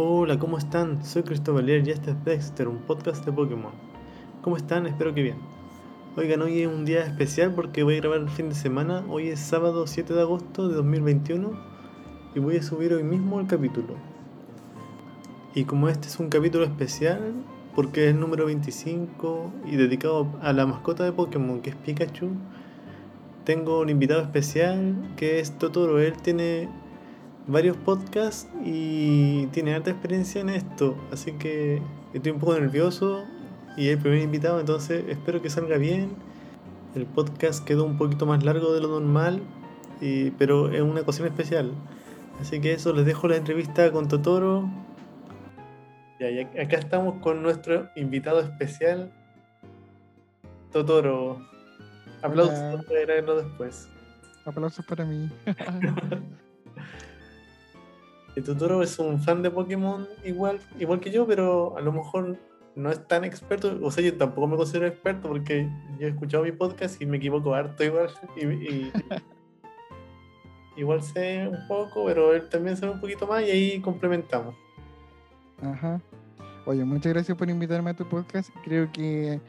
[0.00, 1.04] Hola, ¿cómo están?
[1.04, 3.72] Soy Cristóbal y este es Dexter, un podcast de Pokémon.
[4.42, 4.86] ¿Cómo están?
[4.86, 5.38] Espero que bien.
[6.16, 9.04] Oigan, hoy es un día especial porque voy a grabar el fin de semana.
[9.08, 11.50] Hoy es sábado 7 de agosto de 2021
[12.32, 13.96] y voy a subir hoy mismo el capítulo.
[15.52, 17.34] Y como este es un capítulo especial,
[17.74, 22.28] porque es el número 25 y dedicado a la mascota de Pokémon que es Pikachu,
[23.42, 25.98] tengo un invitado especial que es Totoro.
[25.98, 26.68] Él tiene
[27.48, 33.24] varios podcasts y tiene alta experiencia en esto, así que estoy un poco nervioso
[33.76, 36.10] y es el primer invitado, entonces espero que salga bien.
[36.94, 39.42] El podcast quedó un poquito más largo de lo normal,
[40.38, 41.72] pero es una ocasión especial.
[42.40, 44.68] Así que eso, les dejo la entrevista con Totoro.
[46.20, 49.12] y acá estamos con nuestro invitado especial,
[50.72, 51.38] Totoro.
[52.22, 53.88] Aplausos para después.
[54.44, 55.30] Aplausos para mí.
[58.38, 62.38] Y Totoro es un fan de Pokémon igual, igual que yo, pero a lo mejor
[62.76, 63.76] no es tan experto.
[63.82, 65.68] O sea, yo tampoco me considero experto porque
[65.98, 68.08] yo he escuchado mi podcast y me equivoco harto igual.
[68.36, 68.92] Y,
[70.80, 74.54] igual sé un poco, pero él también sabe un poquito más y ahí complementamos.
[75.60, 76.00] Ajá.
[76.64, 78.50] Oye, muchas gracias por invitarme a tu podcast.
[78.62, 79.40] Creo que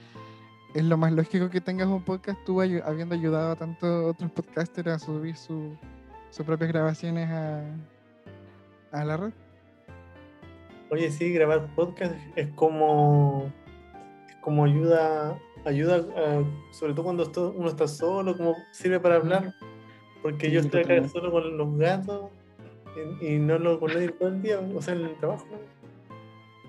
[0.74, 4.88] es lo más lógico que tengas un podcast, tú habiendo ayudado a tantos otros podcasters
[4.88, 5.78] a subir sus
[6.44, 7.62] propias grabaciones a,
[8.92, 9.34] a la red.
[10.92, 13.52] Oye, sí, grabar podcast es como,
[14.42, 16.04] como ayuda, ayuda
[16.72, 19.54] sobre todo cuando uno está solo, como sirve para hablar.
[20.22, 22.30] Porque yo estoy acá solo con los gatos
[23.22, 25.46] y, no lo con nadie todo el día, o sea, en el trabajo.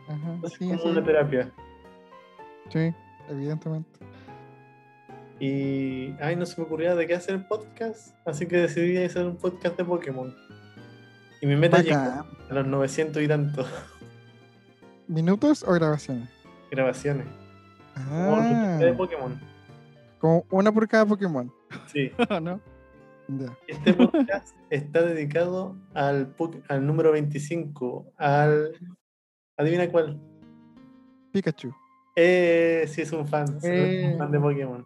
[0.08, 1.50] Ajá, es como una terapia.
[2.68, 2.92] Sí,
[3.28, 3.98] evidentemente.
[5.40, 9.36] Y, ay, no se me ocurría de qué hacer podcast, así que decidí hacer un
[9.36, 10.34] podcast de Pokémon.
[11.40, 13.64] Y mi meta llega a los 900 y tanto.
[15.08, 16.28] ¿Minutos o grabaciones?
[16.70, 17.26] Grabaciones.
[17.96, 18.76] Ah.
[18.78, 19.40] de Pokémon.
[20.18, 21.50] Como una por cada Pokémon.
[21.86, 22.12] Sí.
[22.42, 22.60] ¿No?
[23.66, 26.34] Este podcast está dedicado al,
[26.68, 28.72] al número 25, al...
[29.56, 30.20] Adivina cuál.
[31.32, 31.72] Pikachu.
[32.16, 33.44] Eh, sí, es un fan.
[33.58, 34.16] Es un eh.
[34.18, 34.84] fan de Pokémon.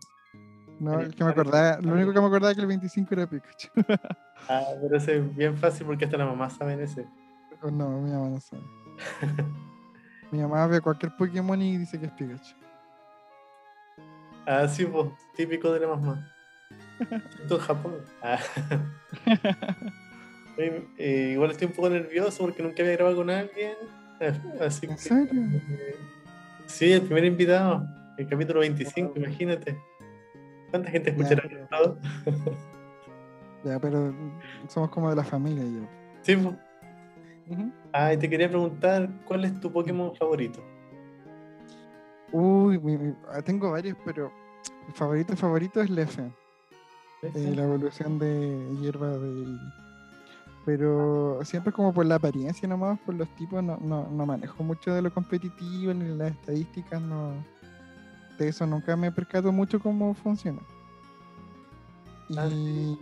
[0.79, 3.27] No, el que me acordaba, lo único que me acordaba es que el 25 era
[3.27, 3.69] Pikachu.
[4.49, 7.07] ah, pero ese es bien fácil porque hasta la mamá sabe ese.
[7.63, 8.63] Oh, no, mi mamá no sabe.
[10.31, 12.55] mi mamá ve cualquier Pokémon y dice que es Pikachu.
[14.47, 16.31] Ah, sí, pues, típico de la mamá.
[17.41, 17.95] Esto en Japón.
[18.23, 18.39] Ah.
[20.57, 23.75] Eh, igual estoy un poco nervioso porque nunca había grabado con alguien.
[24.61, 25.43] Así ¿En serio?
[25.53, 25.97] Eh,
[26.67, 27.85] sí, el primer invitado,
[28.17, 29.77] el capítulo 25, imagínate.
[30.71, 31.43] ¿Cuánta gente escuchará?
[33.65, 34.15] Ya, pero
[34.69, 35.89] somos como de la familia ya.
[36.23, 36.37] Sí,
[37.93, 40.61] Ah, y te quería preguntar, ¿cuál es tu Pokémon favorito?
[42.33, 42.81] Uy,
[43.31, 44.33] ah, tengo varios, pero
[44.87, 46.33] mi favorito favorito es Leffen.
[47.23, 49.59] Eh, la evolución de hierba de...
[50.65, 54.95] Pero siempre como por la apariencia nomás, por los tipos, no, no, no manejo mucho
[54.95, 57.35] de lo competitivo ni las estadísticas, no
[58.39, 60.61] de eso nunca me percato mucho cómo funciona.
[62.37, 62.99] Ah, y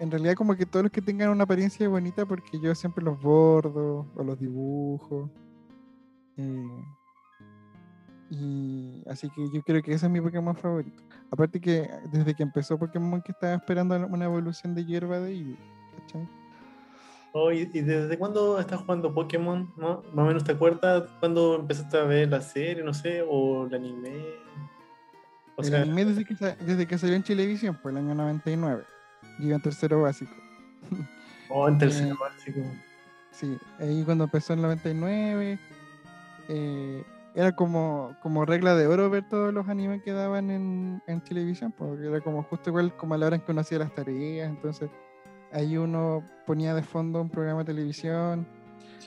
[0.00, 3.20] en realidad como que todos los que tengan una apariencia bonita porque yo siempre los
[3.20, 5.30] bordo o los dibujo.
[6.36, 6.84] Eh,
[8.30, 11.02] y así que yo creo que ese es mi Pokémon favorito.
[11.30, 15.58] Aparte que desde que empezó Pokémon que estaba esperando una evolución de hierba de Eevee,
[15.98, 16.28] ¿cachai?
[17.32, 19.72] Oh, ¿y, desde cuándo estás jugando Pokémon?
[19.76, 20.02] ¿no?
[20.12, 23.74] Más o menos te acuerdas cuando empezaste a ver la serie, no sé, o el
[23.74, 24.24] anime.
[25.56, 28.84] O el anime desde que, desde que salió en televisión, por el año 99.
[29.38, 30.32] Yo en tercero básico.
[31.50, 32.60] Oh, en tercero eh, básico.
[33.30, 35.58] Sí, ahí cuando empezó en el 99,
[36.48, 37.02] eh,
[37.34, 41.72] era como, como regla de oro ver todos los animes que daban en, en televisión,
[41.72, 44.50] porque era como justo igual como a la hora en que uno hacía las tareas,
[44.50, 44.90] entonces
[45.52, 48.46] ahí uno ponía de fondo un programa de televisión,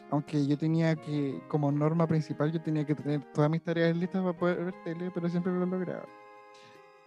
[0.09, 4.21] aunque yo tenía que, como norma principal, yo tenía que tener todas mis tareas listas
[4.21, 6.05] para poder ver tele, pero siempre lo lograba.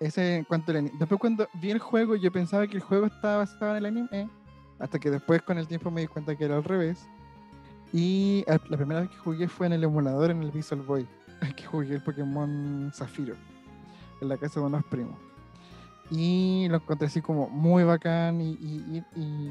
[0.04, 0.96] Ese cuanto al anime.
[0.98, 4.28] Después cuando vi el juego, yo pensaba que el juego estaba basado en el anime,
[4.78, 7.08] hasta que después con el tiempo me di cuenta que era al revés.
[7.92, 11.08] Y la primera vez que jugué fue en el emulador, en el Visual Boy,
[11.56, 13.34] que jugué el Pokémon Zafiro,
[14.20, 15.16] en la casa de unos primos
[16.10, 19.02] y lo encontré así como muy bacán y,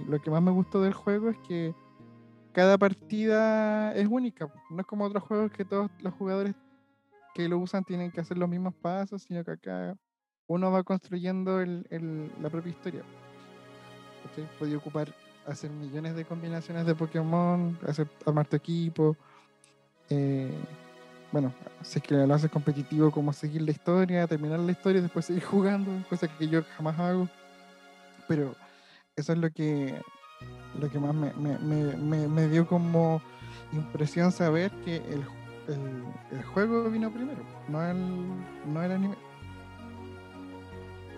[0.08, 1.74] lo que más me gustó del juego es que
[2.52, 6.54] cada partida es única, no es como otros juegos que todos los jugadores
[7.34, 9.98] que lo usan tienen que hacer los mismos pasos, sino que acá
[10.48, 13.02] uno va construyendo el, la propia historia.
[14.32, 14.48] ¿Okay?
[14.60, 15.14] Podía ocupar,
[15.46, 19.16] hacer millones de combinaciones de Pokémon, hacer, armar tu equipo,
[20.10, 20.52] eh,
[21.32, 21.52] bueno,
[21.82, 25.26] si es que lo haces competitivo, como seguir la historia, terminar la historia y después
[25.26, 27.28] seguir jugando, cosa que yo jamás hago.
[28.28, 28.56] Pero
[29.16, 30.00] eso es lo que,
[30.80, 33.22] lo que más me, me dio como
[33.72, 35.26] impresión saber que el,
[35.68, 37.98] el, el, juego vino primero, no el,
[38.72, 39.16] no el anime.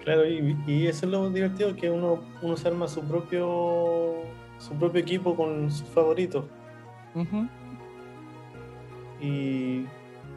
[0.05, 4.13] Claro, y, y, eso es lo divertido, que uno, uno se arma su propio
[4.59, 6.45] su propio equipo con sus favoritos.
[7.13, 7.47] Ujú.
[9.19, 9.85] Y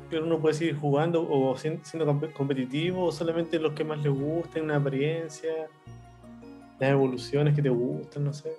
[0.08, 3.98] claro, uno puede seguir jugando o sien- siendo compe- competitivo o solamente los que más
[4.02, 5.50] le gusten, una apariencia,
[6.78, 8.50] las evoluciones que te gustan, no sé.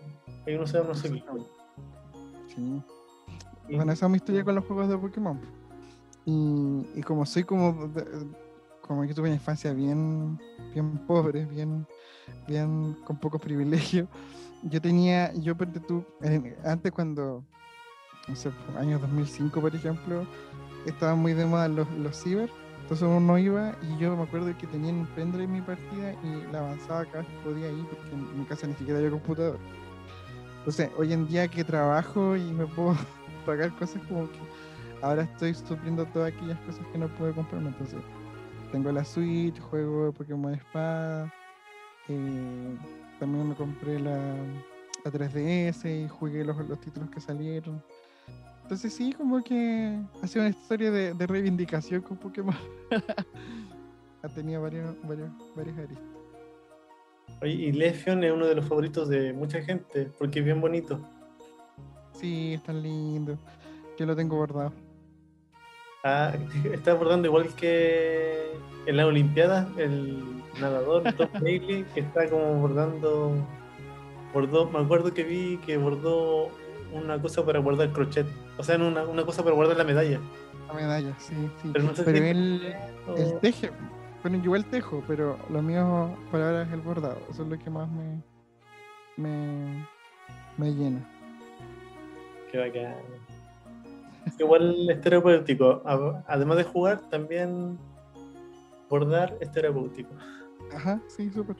[0.45, 1.45] Ahí uno se arma su equipo.
[2.55, 2.81] Sí.
[3.67, 5.39] Y- Bueno, esa es mi historia con los juegos de Pokémon.
[6.25, 8.05] Y, y como soy como, de-
[8.89, 10.39] como que tuve una infancia bien,
[10.73, 11.85] bien pobre, bien,
[12.47, 14.07] bien con pocos privilegios,
[14.63, 15.55] yo tenía, yo
[15.87, 17.43] tú, en- antes cuando,
[18.27, 20.25] no sé, por años 2005 por ejemplo,
[20.87, 22.49] estaban muy de moda los, los ciber,
[22.81, 26.51] entonces uno iba y yo me acuerdo que tenía un pendrive en mi partida y
[26.51, 29.59] la avanzaba cada vez que podía ir porque en mi casa ni siquiera había computador.
[30.57, 32.95] Entonces, hoy en día que trabajo y me puedo
[33.45, 34.39] pagar cosas como que
[35.03, 37.67] ahora estoy supliendo todas aquellas cosas que no puedo comprarme.
[37.69, 37.99] Entonces,
[38.71, 41.33] tengo la Switch, juego Pokémon Espada,
[42.07, 42.77] eh,
[43.19, 44.17] también me compré la,
[45.03, 47.81] la 3DS y jugué los, los títulos que salieron.
[48.63, 52.55] Entonces sí, como que ha sido una historia de, de reivindicación con Pokémon.
[54.23, 56.05] ha tenido varios, varios, varios aristas.
[57.41, 60.99] Oye, y Lefion es uno de los favoritos de mucha gente porque es bien bonito.
[62.13, 63.37] Sí, es tan lindo.
[63.97, 64.73] Yo lo tengo bordado.
[66.03, 66.33] Ah,
[66.73, 68.53] está abordando igual que
[68.85, 70.23] en las Olimpiadas, el
[70.59, 73.33] nadador Tom Bailey, que está como bordando.
[74.33, 76.49] Bordó, me acuerdo que vi que bordó
[76.93, 78.27] una cosa para guardar crochet.
[78.57, 80.19] O sea, una, una cosa para guardar la medalla.
[80.67, 81.69] La medalla, sí, sí.
[81.73, 82.75] Pero no sé Pero si- él,
[83.07, 83.71] o- el teje,
[84.21, 87.17] bueno, yo igual tejo, pero lo mío por ahora es el bordado.
[87.31, 88.21] Eso es lo que más me,
[89.17, 89.87] me,
[90.57, 90.99] me llena.
[92.51, 92.95] Qué bacán.
[94.37, 95.81] Igual es terapéutico.
[96.27, 97.77] Además de jugar, también
[98.89, 100.09] bordar es terapéutico.
[100.73, 101.55] Ajá, sí, súper.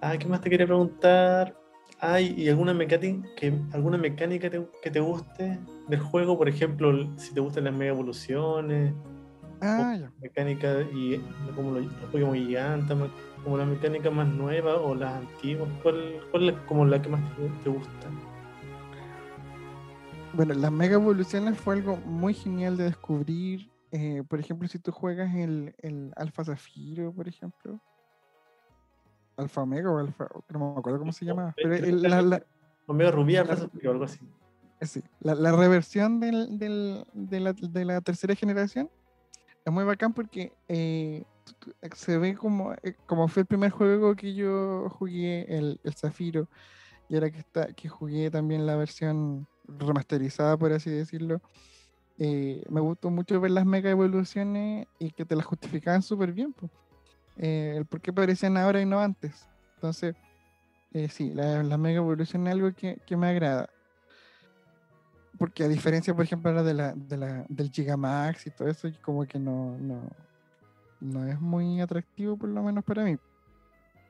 [0.00, 1.56] Ah, ¿qué más te quería preguntar?
[2.00, 5.58] ¿Hay y alguna mecánica que, alguna mecánica te- que te guste
[5.88, 6.36] del juego?
[6.36, 8.92] Por ejemplo, si te gustan las mega evoluciones,
[9.60, 10.10] Ah, ya.
[10.20, 11.20] mecánica y
[11.54, 12.96] como los, los Pokémon gigantes,
[13.44, 15.68] como las mecánicas más nuevas o las antiguas.
[15.84, 18.08] ¿Cuál, cuál es como la que más te, te gusta?
[20.34, 23.70] Bueno, las mega evoluciones fue algo muy genial de descubrir.
[23.90, 27.78] eh, por ejemplo, si tú juegas el, el Alfa Zafiro, por ejemplo.
[29.36, 31.52] Alfa Omega o Alfa, no me acuerdo cómo se llama.
[31.56, 32.46] Pero el- la, la-
[32.86, 34.20] Omega Rubí, Alfa Zafiro, algo así.
[34.80, 38.90] Eh, Sí, la, la reversión del, del- de, la, de la tercera generación
[39.64, 41.24] es muy bacán porque eh,
[41.94, 42.74] se ve como,
[43.06, 46.48] como fue el primer juego que yo jugué, el, el Zafiro,
[47.08, 49.46] y ahora que, está, que jugué también la versión
[49.78, 51.40] remasterizada, por así decirlo,
[52.18, 56.52] eh, me gustó mucho ver las mega evoluciones y que te las justificaban súper bien,
[56.52, 56.70] po.
[57.36, 59.48] Eh, el por qué aparecían ahora y no antes.
[59.76, 60.16] Entonces,
[60.92, 63.68] eh, sí, la- las mega evoluciones es algo que, que me agrada
[65.38, 69.26] porque a diferencia, por ejemplo, de la, de la, del Gigamax y todo eso, como
[69.26, 70.08] que no, no,
[71.00, 73.16] no es muy atractivo, por lo menos para mí.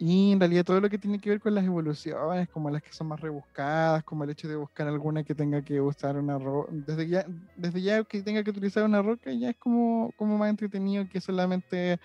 [0.05, 2.93] Y en realidad todo lo que tiene que ver con las evoluciones, como las que
[2.93, 6.73] son más rebuscadas, como el hecho de buscar alguna que tenga que usar una roca,
[6.75, 10.51] desde ya, desde ya que tenga que utilizar una roca, ya es como, como más
[10.51, 11.99] entretenido que solamente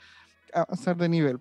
[0.54, 1.39] avanzar de nivel.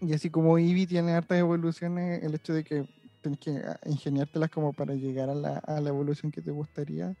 [0.00, 2.84] Y así como Eevee tiene hartas evoluciones, el hecho de que
[3.20, 7.14] tienes que ah, ingeniártelas como para llegar a la, a la evolución que te gustaría,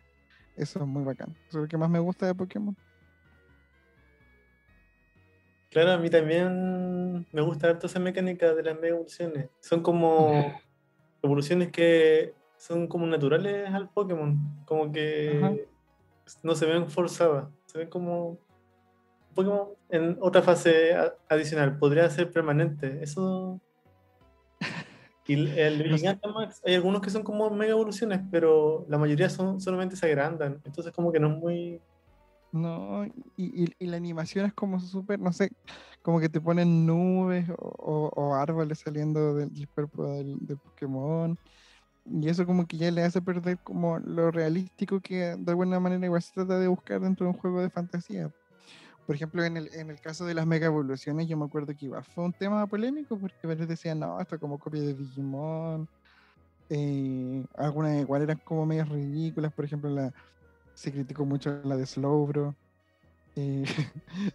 [0.56, 1.36] eso es muy bacán.
[1.48, 2.76] Eso es lo que más me gusta de Pokémon.
[5.70, 9.50] Claro, a mí también me gusta harto esa mecánica de las mega evoluciones.
[9.60, 10.30] Son como
[11.22, 14.38] evoluciones que son como naturales al Pokémon.
[14.64, 15.54] Como que Ajá.
[16.42, 17.48] no se ven forzadas.
[17.66, 18.38] Se ven como
[19.34, 20.94] Pokémon en otra fase
[21.28, 21.78] adicional.
[21.78, 22.98] Podría ser permanente.
[23.02, 23.60] Eso.
[25.30, 25.98] Y el, el No sé.
[25.98, 30.58] Gigantamax, hay algunos que son como mega evoluciones, pero la mayoría son solamente se agrandan.
[30.64, 31.82] Entonces, como que no es muy.
[32.50, 35.50] No, y, y- y la animación es como súper, no sé,
[36.00, 41.38] como que te ponen nubes o, o- árboles saliendo del, cuerpo del, Pokémon.
[42.06, 46.06] Y eso como que ya le hace perder como lo realístico que de alguna manera
[46.06, 48.30] igual se trata de buscar dentro de un juego de fantasía.
[49.06, 51.86] Por ejemplo, en el, en el caso de las mega evoluciones, yo me acuerdo que
[51.86, 55.88] igual fue un tema polémico porque varios decían, no, esto es como copia de Digimon.
[56.68, 60.12] eh, algunas igual eran como medias ridículas, por ejemplo, la,
[60.78, 62.54] se criticó mucho la de Slowbro.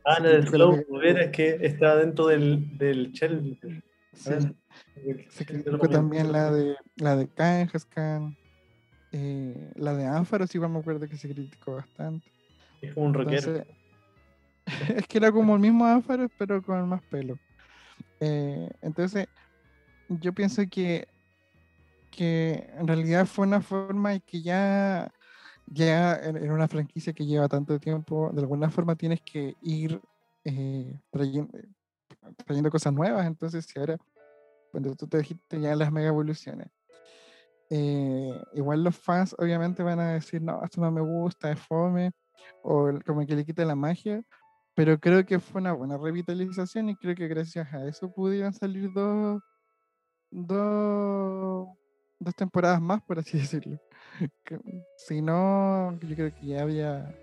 [0.05, 3.59] Ah, la del criticó la Slow, Mega Ver, es que está dentro del, del Shell.
[4.13, 4.35] Sí, A
[5.05, 8.37] ver, se criticó también la de la de Kangaskhan,
[9.11, 12.29] eh, la de Ánfaros, igual me acuerdo que se criticó bastante.
[12.81, 13.55] Es como un rockero.
[13.55, 13.75] Entonces,
[14.97, 17.37] es que era como el mismo Ánfaros, pero con más pelo.
[18.19, 19.27] Eh, entonces,
[20.07, 21.07] yo pienso que,
[22.11, 25.11] que en realidad fue una forma y que ya,
[25.73, 29.99] ya en, una franquicia que lleva tanto tiempo, de alguna forma tienes que ir
[30.45, 31.57] eh, trayendo,
[32.45, 33.25] trayendo cosas nuevas.
[33.25, 33.97] Entonces, si ahora,
[34.71, 36.67] cuando tú te dijiste ya las mega evoluciones,
[37.69, 42.11] eh, igual los fans obviamente van a decir, no, esto no me gusta, es fome,
[42.61, 44.21] o como que le quita la magia,
[44.75, 48.91] pero creo que fue una buena revitalización y creo que gracias a eso pudieron salir
[48.93, 49.41] dos,
[50.29, 51.67] dos,
[52.23, 53.79] dos temporadas más, por así decirlo.
[54.43, 54.59] Que,
[54.97, 57.15] si no, yo creo que ya había...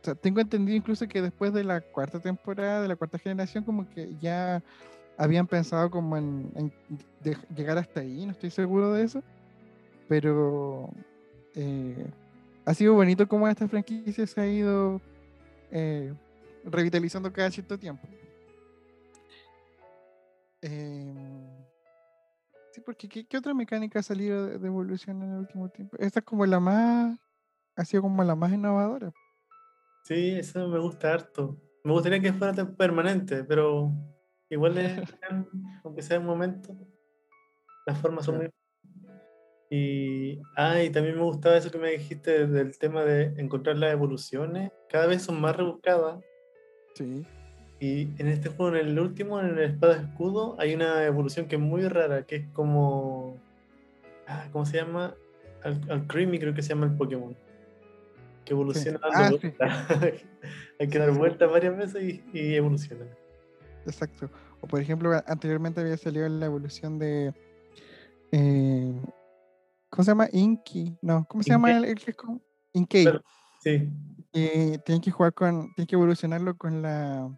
[0.00, 3.64] o sea, tengo entendido incluso que después de la cuarta temporada, de la cuarta generación,
[3.64, 4.62] como que ya
[5.16, 6.72] habían pensado como en,
[7.54, 9.22] llegar hasta ahí, no estoy seguro de eso,
[10.08, 10.88] pero
[11.54, 12.06] eh,
[12.64, 15.00] ha sido bonito cómo esta franquicia se ha ido
[15.70, 16.14] eh,
[16.64, 18.08] revitalizando cada cierto tiempo.
[20.62, 21.49] Em,
[22.80, 25.96] sí, porque ¿qué, qué otra mecánica ha salido de, de evolución en el último tiempo?
[25.98, 27.18] Esta es como la más,
[27.76, 29.12] ha sido como la más innovadora.
[30.04, 31.56] Sí, eso me gusta harto.
[31.84, 33.92] Me gustaría que fuera permanente, pero
[34.48, 35.00] igual es,
[35.84, 36.76] aunque sea un momento,
[37.86, 38.50] las formas son muy...
[39.72, 43.92] Y, ah, y también me gustaba eso que me dijiste del tema de encontrar las
[43.92, 44.72] evoluciones.
[44.88, 46.20] Cada vez son más rebuscadas.
[46.96, 47.24] Sí,
[47.80, 51.56] Y en este juego, en el último, en el espada escudo, hay una evolución que
[51.56, 53.36] es muy rara, que es como.
[54.28, 55.14] ah, ¿Cómo se llama?
[55.62, 57.34] Al, al Creamy creo que se llama el Pokémon.
[58.44, 59.48] Que evoluciona dando Ah, sí.
[59.48, 59.90] vueltas.
[60.78, 61.18] hay que Sí, dar sí.
[61.18, 63.06] vueltas varias veces y, y evoluciona.
[63.86, 64.30] exacto.
[64.60, 67.32] O por ejemplo, anteriormente había salido la evolución de...
[68.32, 68.92] eh,
[69.88, 70.28] ¿Cómo se llama?
[70.32, 70.96] Inky.
[71.00, 72.40] No, ¿cómo se llama el, el que es como...
[72.88, 73.22] Claro.
[73.62, 73.88] Sí,
[74.32, 77.28] Eh, tienen que jugar con, tienen que evolucionarlo con la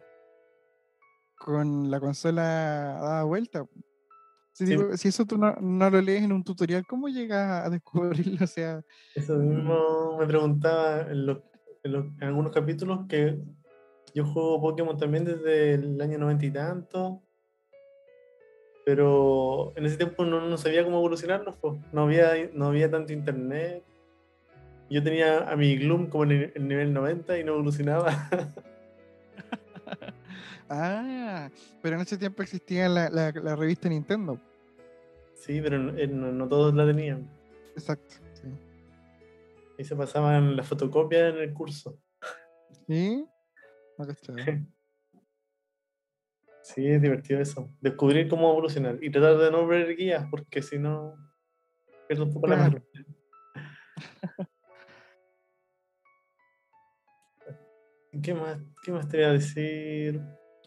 [1.43, 3.65] con la consola dada vuelta.
[4.53, 4.71] Si, Sí.
[4.77, 8.37] digo, si eso tú no, no lo lees en un tutorial, ¿cómo llegas a descubrirlo?
[8.43, 8.81] O sea,
[9.15, 11.39] eso mismo me preguntaba en, los-
[11.83, 13.37] en los- en algunos capítulos que
[14.15, 17.21] yo juego Pokémon también desde el año noventa y tanto.
[18.85, 21.79] Pero en ese tiempo no, no sabía cómo evolucionarlos, po.
[21.91, 23.83] no había, no había tanto internet.
[24.89, 28.29] Yo tenía a mi Gloom como en el, nivel 90 y no evolucionaba.
[30.69, 31.49] ah,
[31.81, 34.39] pero en ese tiempo existía la, la- la revista Nintendo.
[35.35, 37.27] sí, pero no, eh, no- todos la tenían.
[37.75, 38.15] Exacto.
[38.33, 38.47] Sí.
[39.77, 41.97] Y se pasaban las fotocopias en el curso.
[42.87, 43.25] ¿Sí?
[43.97, 44.05] No.
[46.65, 47.69] Sí, es divertido eso.
[47.81, 51.17] Descubrir cómo evolucionar y tratar de no ver guías, porque si no,
[52.07, 52.71] pierdo un poco la Claro.
[52.71, 53.05] mano.
[58.21, 60.21] ¿Qué más, qué más te voy a decir?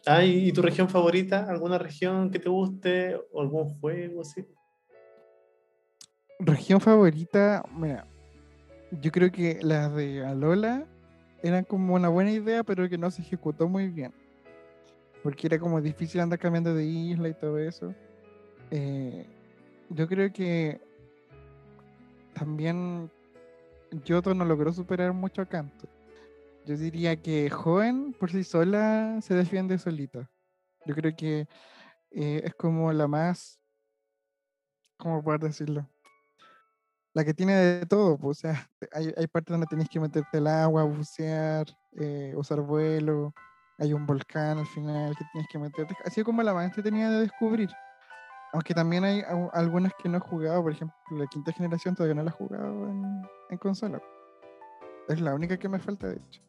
[0.04, 1.46] Ah, ¿y tu región favorita?
[1.48, 3.16] ¿Alguna región que te guste?
[3.32, 4.44] ¿O algún juego así?
[6.38, 8.06] Región favorita, mira,
[8.90, 10.86] yo creo que las de Alola
[11.42, 14.12] eran como una buena idea, pero que no se ejecutó muy bien.
[15.22, 17.94] Porque era como difícil andar cambiando de isla y todo eso.
[18.70, 19.26] Eh,
[19.90, 20.80] yo creo que
[22.34, 23.10] también
[24.04, 25.88] Yoto no logró superar mucho a Kanto.
[26.66, 30.28] Yo diría que Joven por sí sola se defiende solita.
[30.84, 31.46] Yo creo que
[32.10, 33.60] eh, es como la más,
[34.96, 35.88] ¿cómo poder decirlo?
[37.14, 40.38] La que tiene de todo, pues, o sea, hay, hay partes donde tenés que meterte
[40.38, 41.66] al agua, bucear,
[42.00, 43.32] eh, usar vuelo,
[43.78, 45.94] hay un volcán al final que tienes que meterte.
[46.10, 47.70] Sido como la más entretenida de descubrir.
[48.52, 52.24] Aunque también hay algunas que no he jugado, por ejemplo, la quinta generación todavía no
[52.24, 54.02] la he jugado en, en consola.
[55.08, 56.46] Es la única que me falta, de hecho.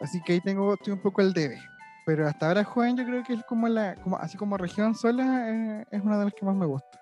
[0.00, 1.58] Así que ahí tengo, estoy un poco al debe.
[2.06, 5.50] Pero hasta ahora joven yo creo que es como la, como, así como región sola,
[5.50, 6.98] eh, es una de las que más me gusta.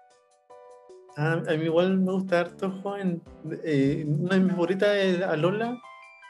[1.16, 3.22] Ah, a mí igual me gusta harto joven.
[3.64, 5.76] Eh, una de mis favoritas es Alola,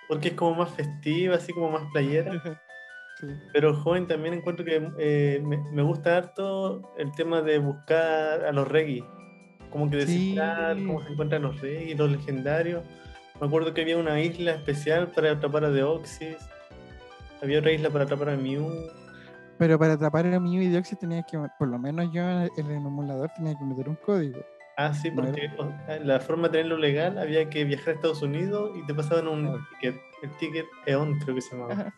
[0.09, 2.33] porque es como más festiva, así como más playera.
[3.21, 3.27] Sí.
[3.53, 8.53] Pero joven también encuentro que eh, me, me gusta harto el tema de buscar a
[8.53, 9.03] los reggae.
[9.71, 10.87] Como que descifrar Sí.
[10.87, 12.85] cómo se encuentran los reggae, los legendarios.
[13.41, 16.37] Me acuerdo que había una isla especial para atrapar a Deoxys.
[17.43, 18.71] Había otra isla para atrapar a Mew.
[19.59, 22.71] Pero para atrapar a Mew y Deoxys tenía que, por lo menos yo en el,
[22.71, 24.39] emulador tenía que meter un código.
[24.77, 28.23] Ah, sí, No era- porque la forma de tenerlo legal había que viajar a Estados
[28.23, 29.59] Unidos y te pasaban un Claro.
[29.81, 31.93] ticket, el ticket EON creo que se llamaba.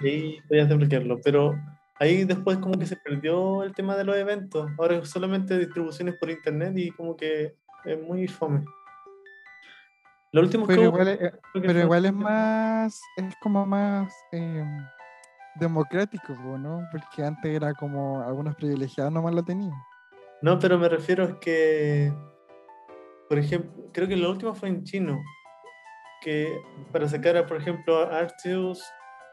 [0.00, 1.58] Y ahí podías desbloquearlo, pero
[1.98, 4.70] ahí después como que se perdió el tema de los eventos.
[4.78, 7.54] Ahora es solamente distribuciones por internet y como que
[7.84, 8.64] es muy fome.
[10.32, 13.34] Lo último que Pero hubo, igual, es- creo que pero fue- igual es más, es
[13.40, 14.64] como más eh,
[15.56, 16.86] democrático, ¿no?
[16.92, 19.72] Porque antes era como algunos privilegiados nomás lo tenían.
[20.42, 22.12] No, pero me refiero a que,
[23.28, 25.18] por ejemplo, creo que lo último fue en chino,
[26.20, 26.60] que
[26.92, 28.82] para sacar, a, por ejemplo, a Arceus,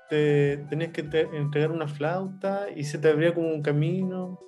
[0.10, 4.40] te tenías que te- entregar una flauta y se te abría como un camino.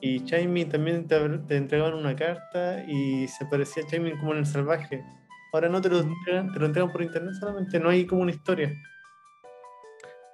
[0.00, 4.46] Y Chaimin también te, te entregaban una carta y se parecía Chaimin como en el
[4.46, 5.02] salvaje.
[5.52, 8.30] Ahora no te lo entregan, te lo entregan por internet solamente, no hay como una
[8.30, 8.72] historia.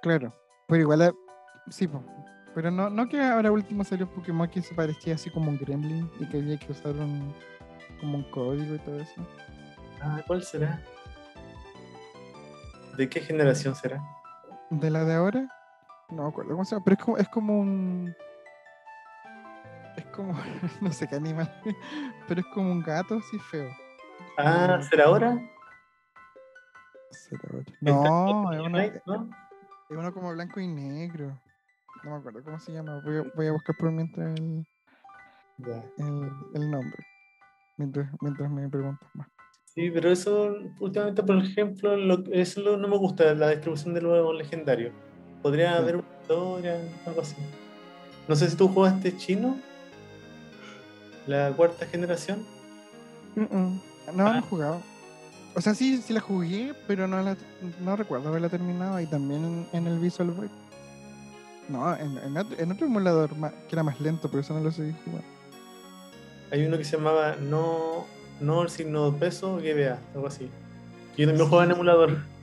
[0.01, 0.33] Claro.
[0.67, 1.11] Pero igual, eh,
[1.69, 2.03] sí, po.
[2.55, 6.09] Pero no, no que ahora último salió Pokémon que se parecía así como un gremlin
[6.19, 7.33] y que había que usar un,
[7.99, 9.27] como un código y todo eso.
[10.01, 10.81] Ah, ¿cuál será?
[12.97, 14.01] ¿De qué generación será?
[14.69, 15.47] De la de ahora,
[16.09, 18.15] no me acuerdo cómo se llama, pero es como, es como un.
[19.97, 20.33] Es como,
[20.81, 21.51] no sé qué animal,
[22.27, 23.69] pero es como un gato así feo.
[24.37, 25.39] Ah, ¿será ahora?
[27.11, 27.65] Será ahora.
[27.69, 29.29] Está No, es Night, ¿no?
[29.89, 31.39] es uno como blanco y negro.
[32.03, 33.01] No me acuerdo cómo se llama.
[33.03, 34.65] Voy a, voy a buscar por mientras el,
[35.97, 37.05] el, el nombre.
[37.77, 39.27] Mientras, mientras me preguntas más.
[39.65, 44.01] Sí, pero eso últimamente, por ejemplo, lo, eso lo- no me gusta, la distribución de
[44.01, 44.93] los legendarios.
[45.41, 45.77] Podría Sí.
[45.77, 47.35] haber una historia, algo así.
[48.27, 49.57] No sé si tú jugaste chino,
[51.27, 52.45] la cuarta generación.
[53.35, 53.81] Mm, mm.
[54.11, 54.37] No, no Ah.
[54.39, 54.81] he jugado.
[55.55, 57.35] O sea, sí, sí la jugué, pero no la
[57.81, 58.99] no recuerdo haberla terminado.
[58.99, 60.49] Y también en, en el Visual Boy.
[61.67, 63.29] No, en, en otro, en otro emulador
[63.67, 65.27] que era más lento, pero eso no lo seguí jugando.
[66.51, 68.05] Hay uno que se llamaba No,
[68.41, 70.49] no el signo de peso, GBA, algo así.
[71.17, 72.17] Yo también jugaba en emulador.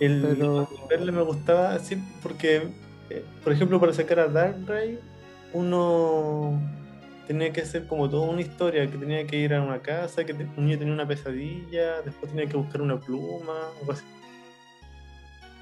[0.00, 2.68] El Pero- verle me gustaba así porque,
[3.10, 4.98] eh, por ejemplo, para sacar a Darkrai,
[5.52, 6.60] uno
[7.28, 10.32] tenía que hacer como toda una historia, que tenía que ir a una casa, que
[10.32, 14.04] un niño tenía una pesadilla, después tenía que buscar una pluma, algo así.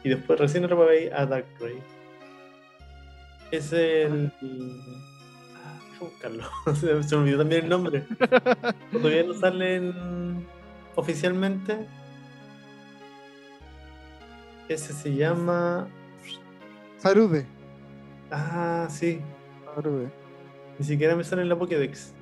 [0.05, 1.83] Y después recién ahí a Darkrai.
[3.51, 4.33] Es el...
[5.57, 6.45] Ah, buscarlo.
[6.81, 8.05] se, se me olvidó también el nombre.
[8.93, 10.47] Todavía no salen
[10.95, 11.85] oficialmente.
[14.69, 15.89] Ese se llama.
[16.99, 17.45] Sarude.
[18.31, 19.21] Ah, sí.
[19.75, 20.26] Sarude.
[20.79, 22.13] Ni siquiera me sale en la Pokédex.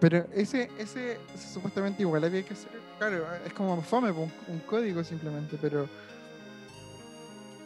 [0.00, 2.70] Pero ese, ese, ese supuestamente igual había que hacer.
[2.98, 5.88] Claro, es como fome, un, un código simplemente, pero.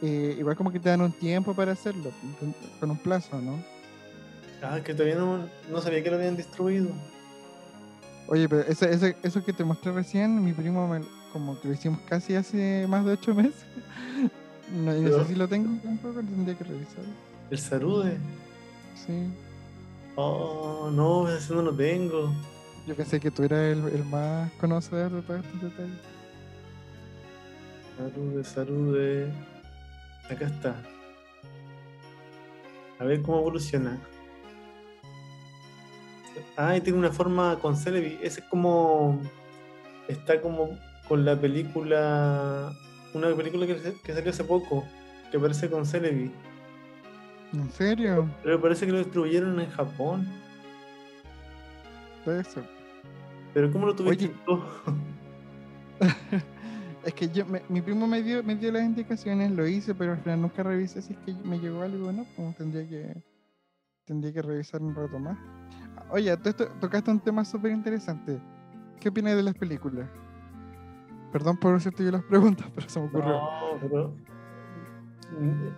[0.02, 3.62] eh, igual como que te dan un tiempo para hacerlo, con- con un plazo, ¿no?
[4.62, 6.90] Ah, que todavía no, no sabía que lo habían distribuido.
[8.28, 11.00] Oye, pero ese, ese, eso que te mostré recién, mi primo me-
[11.32, 13.54] como que lo hicimos casi hace más de ocho meses.
[14.70, 17.02] No, no sé si lo tengo tampoco, tendría que revisar.
[17.50, 18.18] El Sarude.
[18.94, 19.14] Sí.
[20.20, 22.32] Oh, no, ese no lo tengo.
[22.88, 25.98] Yo pensé que tú eras el, el más conocedor de todos estos detalles.
[27.96, 29.32] Sarude, Sarude.
[30.28, 30.82] Acá está.
[32.98, 34.00] A ver cómo evoluciona.
[36.56, 38.18] Ah, y tiene una forma con Celebi.
[38.20, 39.20] Ese es como.
[40.08, 40.76] Está como
[41.06, 42.72] con la película.
[43.14, 44.84] Una película que, que salió hace poco.
[45.30, 46.32] Que parece con Celebi.
[47.52, 48.28] ¿En serio?
[48.42, 50.26] Pero parece que lo distribuyeron en Japón.
[52.24, 52.64] Puede ser.
[53.54, 54.60] Pero ¿cómo lo tuviste tú?
[57.04, 60.12] Es que yo, me- mi primo me dio, me dio las indicaciones, lo hice, pero
[60.12, 62.26] al final nunca revisé si es que me llegó algo o no.
[62.36, 63.22] Como tendría que,
[64.04, 65.38] tendría que revisar un rato más.
[66.10, 68.38] Oye, tú tocaste un tema súper interesante.
[69.00, 70.10] ¿Qué opinas de las películas?
[71.32, 73.30] Perdón por hacerte yo las preguntas, pero se me ocurrió.
[73.32, 74.14] No, pero.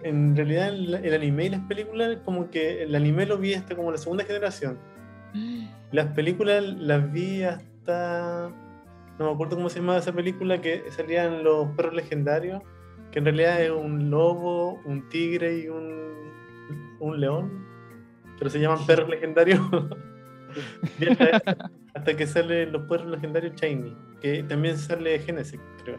[0.02, 3.74] En realidad, el, el anime y las películas, como que el anime lo vi hasta
[3.74, 4.78] como la segunda generación.
[5.92, 8.50] Las películas las vi hasta.
[9.18, 12.62] No me acuerdo cómo se llamaba esa película que salían los perros legendarios.
[13.10, 16.14] Que en realidad es un lobo, un tigre y un,
[17.00, 17.66] un león.
[18.38, 19.60] Pero se llaman perros legendarios.
[21.94, 23.96] Hasta que salen los perros legendarios Shiny.
[24.20, 25.98] Que también sale Genesis, creo.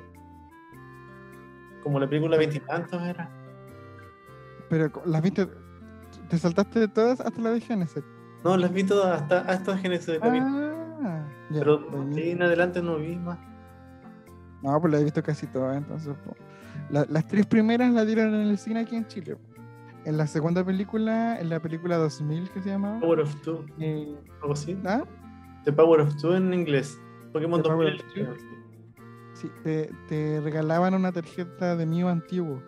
[1.83, 3.29] Como la película veintitantos era.
[4.71, 5.47] Pero las viste,
[6.29, 8.03] te saltaste de todas hasta la de Genesis.
[8.43, 10.43] No, las vi todas hasta, hasta Genesis también.
[11.03, 11.77] Ah, ya, pero
[12.09, 13.37] de ahí en adelante no vi más.
[14.63, 16.15] No, pues la he visto casi todas, entonces.
[16.89, 19.37] La- las tres primeras la dieron en el cine aquí en Chile.
[20.05, 22.99] en la segunda película, en la película 2000 que se llamaba.
[23.01, 24.75] Power of Two, eh, algo así.
[24.85, 25.03] ¿ah?
[25.65, 26.97] The Power of Two en inglés.
[27.33, 28.27] Pokémon The Power 2000.
[28.31, 28.45] of Two.
[29.33, 32.61] Sí, te, te regalaban una tarjeta de Mew antiguo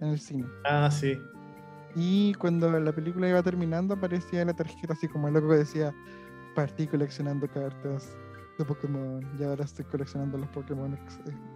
[0.00, 0.46] en el cine.
[0.64, 1.18] Ah, sí.
[1.94, 5.94] Y cuando la película iba terminando, aparecía la tarjeta así como el loco que decía:
[6.54, 8.16] Partí coleccionando cartas
[8.58, 10.98] de Pokémon y ahora estoy coleccionando los Pokémon.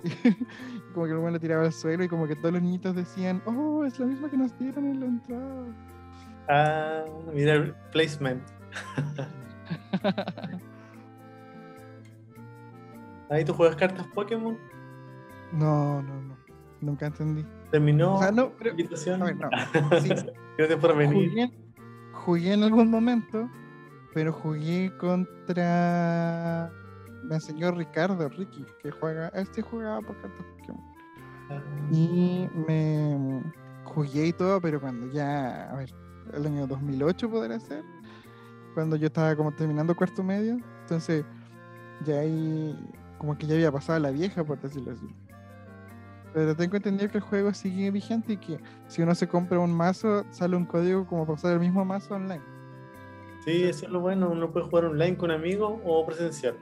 [0.94, 3.84] Como que el le tiraba al suelo y como que todos los niñitos decían: Oh,
[3.84, 5.66] es la misma que nos dieron en la entrada.
[6.48, 8.42] Ah, mira el placement.
[13.28, 14.56] Ahí tú juegas cartas Pokémon.
[15.52, 16.36] No, no, no.
[16.80, 17.44] Nunca entendí.
[17.70, 18.70] Terminó O sea, no, la pero.
[18.70, 19.22] invitación.
[19.22, 19.50] A ver, no.
[20.00, 20.10] Sí,
[20.58, 21.28] Gracias por venir.
[21.30, 21.50] jugué,
[22.12, 23.48] jugué en algún momento,
[24.14, 26.70] pero jugué contra.
[27.24, 29.28] Me enseñó Ricardo, Ricky, que juega.
[29.28, 30.82] Este jugaba por cartas Pokémon.
[31.92, 33.42] Y me
[33.84, 35.70] jugué y todo, pero cuando ya.
[35.70, 35.92] A ver,
[36.32, 37.82] el año 2008 podría ser.
[38.74, 40.58] Cuando yo estaba como terminando cuarto medio.
[40.82, 41.24] Entonces,
[42.04, 42.78] ya ahí.
[43.18, 45.06] Como que ya había pasado la vieja, por decirlo así.
[46.36, 49.74] Pero tengo entendido que el juego sigue vigente y que si uno se compra un
[49.74, 52.42] mazo, sale un código como para usar el mismo mazo online.
[53.42, 54.28] Sí, eso es lo bueno.
[54.28, 56.54] Uno puede jugar online con amigos o presencial.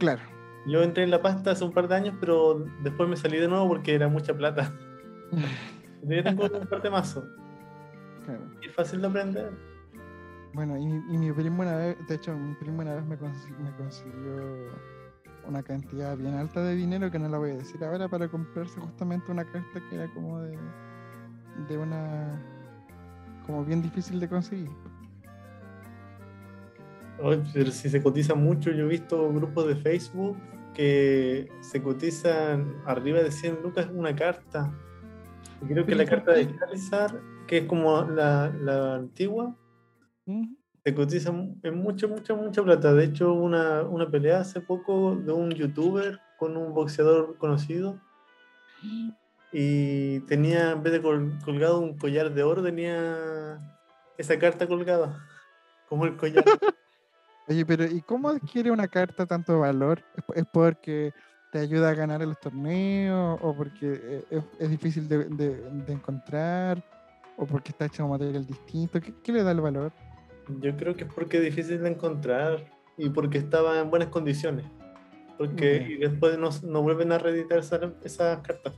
[0.00, 0.20] Claro.
[0.66, 3.46] Yo entré en la pasta hace un par de años, pero después me salí de
[3.46, 4.72] nuevo porque era mucha plata.
[6.02, 7.24] Yo tengo un par de mazos.
[8.24, 8.50] claro.
[8.62, 9.52] Y es fácil de aprender.
[10.54, 13.16] Bueno, y, mi- y mi primo una vez, de hecho, mi primo una vez me,
[13.16, 14.72] me consiguió
[15.48, 18.80] una cantidad bien alta de dinero que no la voy a decir ahora para comprarse
[18.80, 20.58] justamente una carta que era como de,
[21.68, 22.40] de una
[23.46, 24.70] como bien difícil de conseguir.
[27.22, 30.36] Ay, pero si se cotiza mucho, yo he visto grupos de Facebook
[30.74, 34.70] que se cotizan arriba de 100 lucas una carta.
[35.66, 36.54] Creo que la ¿y por carta de?
[36.54, 39.56] Charizard, que es como la, la antigua.
[40.86, 41.30] Se cotiza
[41.64, 42.94] en mucha, mucha, mucha plata.
[42.94, 48.00] De hecho, una, una pelea hace poco de un youtuber con un boxeador conocido
[49.50, 53.60] y tenía, en vez de col- colgado un collar de oro, tenía
[54.16, 55.20] esa carta colgada,
[55.86, 56.44] como el collar.
[57.48, 60.00] Oye, pero ¿y cómo adquiere una carta tanto valor?
[60.14, 61.12] ¿Es, po- es porque
[61.50, 63.40] te ayuda a ganar en los torneos?
[63.42, 66.80] ¿O porque eh, es, difícil de, de- encontrar?
[67.36, 69.00] ¿O porque está hecho de material distinto?
[69.00, 69.92] ¿Qué, qué le da el valor?
[70.60, 72.64] Yo creo que es porque es difícil de encontrar
[72.96, 74.64] y porque estaba en buenas condiciones.
[75.38, 78.74] Porque y después no, no vuelven a reeditar esa- esas cartas.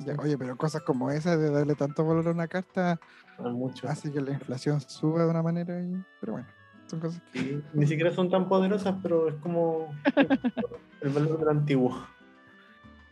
[0.00, 2.98] Ya, oye, pero cosas como esa de darle tanto valor a una carta
[3.38, 3.86] No mucho.
[3.88, 5.78] hace que la inflación suba de una manera.
[5.80, 6.02] Y...
[6.20, 6.48] Pero bueno,
[6.86, 7.38] son cosas que.
[7.38, 9.94] Sí, Ni siquiera son tan poderosas, pero es como
[11.02, 11.94] el valor del antiguo.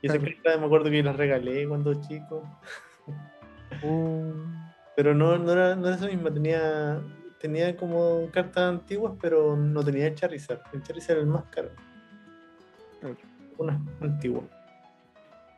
[0.01, 0.35] Y esa Claro.
[0.43, 2.43] carta me acuerdo que las regalé cuando chico.
[3.83, 4.33] Uh,
[4.97, 7.01] Pero no, no, era, no era esa misma, tenía,
[7.41, 10.61] tenía como cartas antiguas, pero no tenía el Charizard.
[10.73, 11.71] El Charizard era el más caro.
[13.59, 14.43] Una antigua.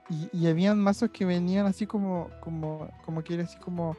[0.08, 3.96] y, y habían mazos que venían así como, como, como que era así como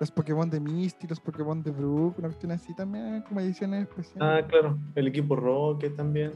[0.00, 4.20] los Pokémon de Misty, los Pokémon de Brook, una cuestión así también, como ediciones especiales.
[4.20, 6.32] Ah, claro, el equipo Rocket también.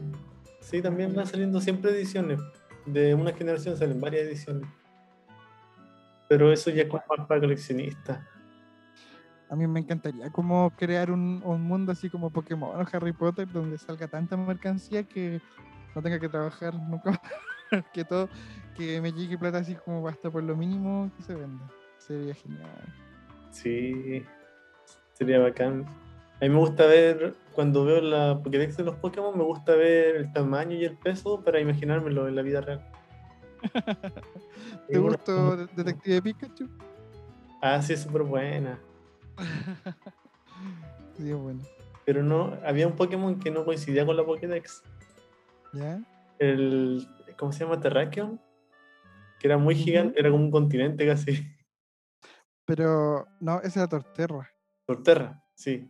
[0.59, 2.39] Sí, también van saliendo siempre ediciones.
[2.85, 4.67] De una generación salen varias ediciones.
[6.27, 8.19] Pero eso ya es como para coleccionistas.
[9.49, 13.47] A mí me encantaría como crear un, un mundo así como Pokémon o Harry Potter
[13.51, 15.41] donde salga tanta mercancía que
[15.95, 17.19] no tenga que trabajar nunca
[17.93, 18.29] que todo,
[18.75, 21.69] que me llegue plata así como basta por lo mínimo que se venda.
[21.97, 22.69] Sería genial.
[23.51, 24.25] Sí,
[25.13, 25.85] sería bacán.
[26.41, 30.15] A mí me gusta ver, cuando veo la Pokédex de los Pokémon, me gusta ver
[30.15, 32.83] el tamaño y el peso para imaginármelo en la vida real.
[34.89, 36.67] ¿Te gustó De- Detective Pikachu?
[37.61, 38.79] Ah, sí, es súper buena.
[41.17, 41.61] Sí, es bueno.
[42.05, 44.83] Pero no, había un Pokémon que no coincidía con la Pokédex.
[45.73, 46.01] ¿Ya?
[46.39, 47.79] El, ¿cómo se llama?
[47.79, 48.41] Terrakion.
[49.39, 51.45] Que era muy gigante, era como un continente casi.
[52.65, 54.49] Pero no, esa era Torterra.
[54.85, 55.89] Torterra, sí.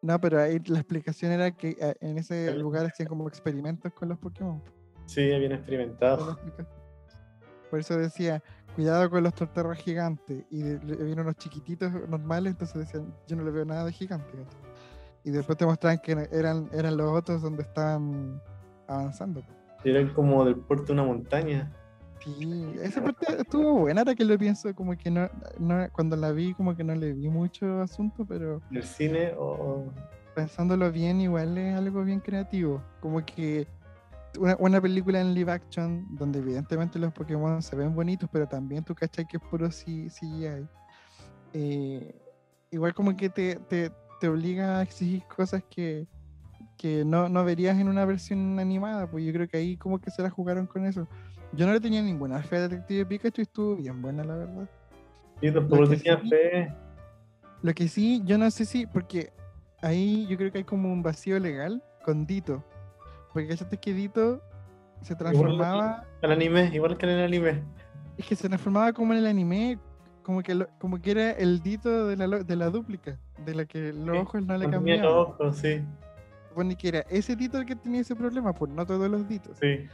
[0.00, 4.08] No, pero ahí la explicación era que eh, en ese lugar hacían como experimentos con
[4.08, 4.62] los Pokémon.
[5.06, 6.38] Sí, habían experimentado.
[7.70, 8.42] Por eso decía,
[8.74, 10.44] cuidado con los torterras gigantes.
[10.50, 13.92] Y de- le- vieron unos chiquititos normales, entonces decían, yo no le veo nada de
[13.92, 14.26] gigante.
[15.24, 18.40] Y después te mostraban que eran, eran los otros donde estaban
[18.88, 19.42] avanzando.
[19.84, 21.72] Eran como del puerto de una montaña.
[22.24, 26.30] Sí, esa parte estuvo buena, ahora que lo pienso, como que no, no- cuando la
[26.30, 29.92] vi, como que no le vi mucho asunto, pero En el cine, o
[30.34, 32.80] pensándolo bien, igual es algo bien creativo.
[33.00, 33.66] Como que
[34.38, 38.84] una, una película en live action, donde evidentemente los Pokémon se ven bonitos, pero también
[38.84, 40.66] tú cachai que es puro CGI.
[41.54, 42.20] eh,
[42.70, 43.90] igual como que te, te,
[44.20, 46.06] te obliga a exigir cosas que,
[46.78, 50.10] que no, no verías en una versión animada, pues yo creo que ahí como que
[50.10, 51.06] se la jugaron con eso.
[51.52, 54.70] Yo no le tenía ninguna fe a Detective Pikachu y estuvo bien buena, la verdad.
[55.42, 56.74] Yo tampoco tenía sí- fe.
[57.62, 59.32] Lo que sí, yo no sé si, porque
[59.82, 62.64] ahí yo creo que hay como un vacío legal con Dito.
[63.32, 64.40] Porque cachaste que Dito
[65.02, 67.62] se transformaba, Al anime, igual que en el anime.
[68.18, 69.78] es que se transformaba como en el anime,
[70.22, 73.64] como que, lo- como que era el Dito de la, de la dúplica, de la
[73.64, 75.04] que los Sí, ojos no le cambiaban.
[75.04, 75.82] los ojos, sí,
[76.50, 79.58] Supone que era ese Dito el que tenía ese problema, pues no todos los Ditos.
[79.58, 79.88] sí.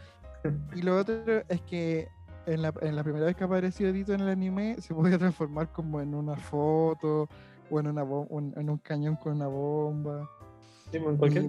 [0.74, 1.14] Y lo otro
[1.48, 2.08] es que
[2.46, 5.70] en la, en la primera vez que apareció Dito en el anime, se podía transformar
[5.72, 7.28] como en una foto
[7.70, 8.02] o en, una
[8.56, 10.28] en un cañón con una bomba.
[10.90, 11.48] Sí, pues, Y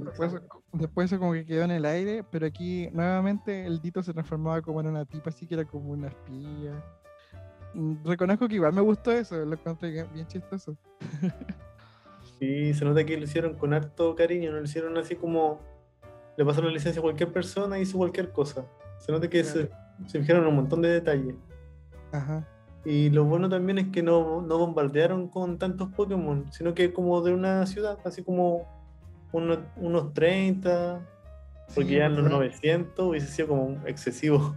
[0.73, 4.61] después, eso como que quedó en el aire, pero aquí nuevamente el Dito se transformaba
[4.61, 6.83] como en una tipa, así que era como una espía.
[7.73, 10.75] Mm, Reconozco que igual me gustó eso, lo encontré bien chistoso.
[12.37, 15.59] Sí, se nota que lo hicieron con harto cariño, no lo hicieron así como
[16.37, 18.65] le pasaron la licencia a cualquier persona y hizo cualquier cosa.
[18.97, 19.69] Se nota que se,
[20.07, 21.35] se fijaron en un montón de detalles.
[22.13, 22.47] Ajá.
[22.85, 27.21] Y lo bueno también es que no, no bombardearon con tantos Pokémon, sino que como
[27.21, 28.78] de una ciudad, así como
[29.31, 31.01] unos, unos 30,
[31.75, 32.37] porque Sí, ya en los ¿verdad?
[32.39, 34.55] 900 hubiese sido como excesivo.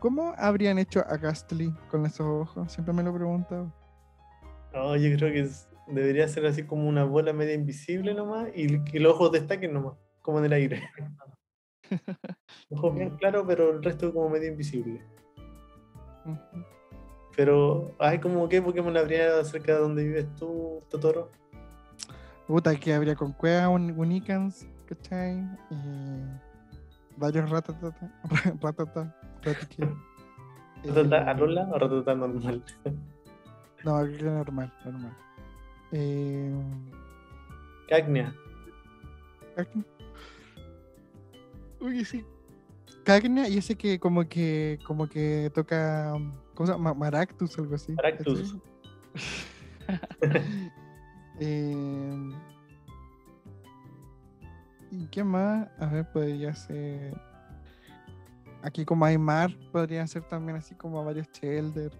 [0.00, 2.72] ¿Cómo habrían hecho a Gastly con esos ojos?
[2.72, 3.72] Siempre me lo he preguntado.
[4.72, 8.82] No, yo creo que es- debería ser así como una bola media invisible nomás y
[8.84, 10.82] que los ojos destaquen nomás, como en el aire.
[12.70, 15.02] Ojos bien claros, pero el resto como medio invisible.
[17.36, 21.30] Pero, ay, como qué Pokémon habría cerca de donde vives tú, Totoro.
[22.46, 25.38] Puta, que habría con cueva un, Unicans, ¿cachai?
[25.70, 28.10] Y varios ratatata,
[28.60, 29.82] ratata, ratiki.
[30.84, 32.64] ¿Ratata Eh, o Ratata normal?
[33.84, 35.12] No, creo que normal, normal.
[35.90, 36.52] Eh,
[37.88, 38.32] Cagnia.
[39.56, 39.84] Cagnia.
[41.80, 42.24] Uy, sí.
[43.48, 46.12] Y ese que como que como que toca
[46.54, 46.94] ¿cómo se llama?
[46.94, 47.92] Ma- Maractus, algo así.
[47.94, 48.54] Maractus.
[51.40, 52.30] Eh,
[54.90, 55.68] ¿Y qué más?
[55.78, 57.14] A ver, podría ser.
[58.62, 61.90] Aquí como hay mar, podría ser también así como varios Shelder,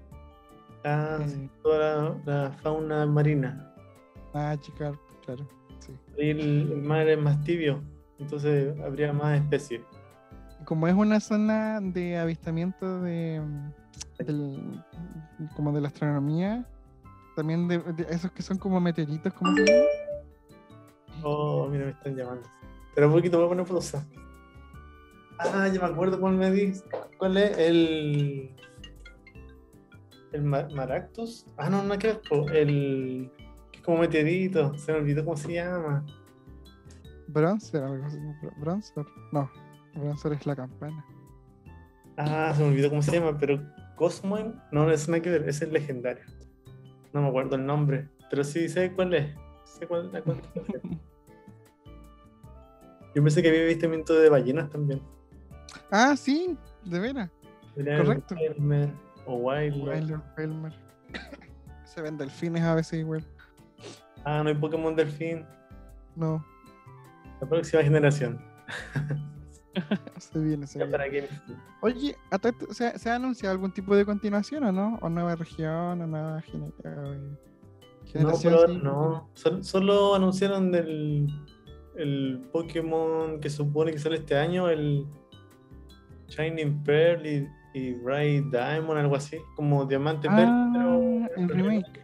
[0.85, 1.29] Ah, Eh.
[1.29, 3.73] sí, toda la, la fauna marina.
[4.35, 5.47] Magikarp, claro.
[5.79, 5.92] Sí.
[6.18, 7.83] Y el, el mar es más tibio,
[8.18, 9.81] entonces habría más especies.
[10.64, 13.40] Como es una zona de avistamiento de,
[14.18, 14.85] del-
[15.57, 16.64] como de la astronomía,
[17.35, 19.85] también de, de esos que son como meteoritos, ¿cómo se llama?
[21.23, 22.49] Oh, mira, me están llamando.
[22.95, 24.07] Pero un poquito voy a poner pausa.
[25.38, 26.73] Ah, ya me acuerdo cuál me di.
[27.18, 27.57] ¿Cuál es?
[27.59, 28.55] El.
[30.33, 31.47] El Ma- Maractus.
[31.57, 32.18] Ah, no, no, que
[32.53, 33.31] El.
[33.71, 34.77] Que es como meteorito.
[34.79, 36.05] Se me olvidó cómo se llama.
[37.29, 38.18] Bronzer, algo así.
[38.59, 39.07] Bronzer.
[39.33, 39.51] No,
[39.95, 41.05] Bronzer es la campana.
[42.16, 43.61] Ah, se me olvidó cómo se llama, pero
[43.97, 44.55] Cosmoem.
[44.71, 46.25] No, no es nada que ver, es el legendario.
[47.12, 48.09] No me acuerdo el nombre.
[48.31, 49.35] Pero sí sé cuál es.
[49.64, 50.83] Sé cuál, a cuál te refieres.
[53.14, 55.03] Yo pensé que había avistamiento de ballenas también.
[55.90, 57.31] Ah, sí, de veras.
[57.75, 58.35] Correcto.
[58.35, 58.90] Wilmer
[59.27, 59.37] o.
[59.37, 60.72] Wilder Pelmer.
[61.85, 63.22] Se ven delfines a veces igual.
[64.25, 65.44] Ah, no hay Pokémon Delfín.
[66.16, 66.44] No,
[67.40, 68.40] La próxima generación.
[70.18, 71.28] se viene, se viene.
[71.80, 74.98] Oye, ¿a todo esto ¿se, ¿se ha anunciado algún tipo de continuación o no?
[75.00, 76.54] ¿O nueva región o nueva eh,
[76.85, 77.37] No,
[78.04, 78.52] generación?
[78.52, 78.80] pero ahora sí?
[78.82, 79.30] no.
[79.35, 81.26] Sol- solo anunciaron del
[81.96, 85.06] el Pokémon que supone que sale este año, el
[86.28, 90.50] Shining Pearl y, y Bright Diamond, algo así, como Diamante Pearl.
[90.50, 92.00] Ah, pero el remake.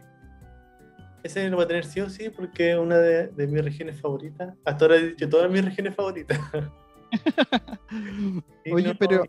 [1.23, 3.99] Ese lo va a tener sí o sí porque es una de, de mis regiones
[3.99, 4.53] favoritas.
[4.63, 6.39] Hasta ahora he dicho todas mis regiones favoritas.
[8.71, 9.23] Oye, pero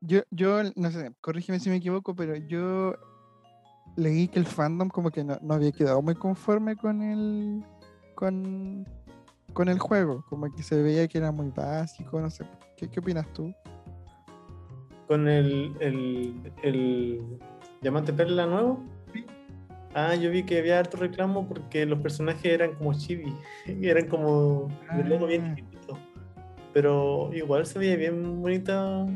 [0.00, 2.94] yo, yo, no sé, corrígeme si me equivoco, pero yo
[3.96, 7.64] leí que el fandom como que no, no había quedado muy conforme con el,
[8.14, 8.86] con,
[9.52, 12.44] con el juego, como que se veía que era muy básico, no sé,
[12.76, 13.52] ¿qué, qué opinas tú?
[15.06, 17.38] con el, el, el
[17.82, 18.82] Diamante Perla nuevo.
[19.94, 23.32] Ah, yo vi que había harto reclamo porque los personajes eran como chibi,
[23.82, 25.54] eran como de logo bien Ah.
[25.54, 25.73] chiquititos.
[26.74, 29.06] Pero igual se veía bien bonita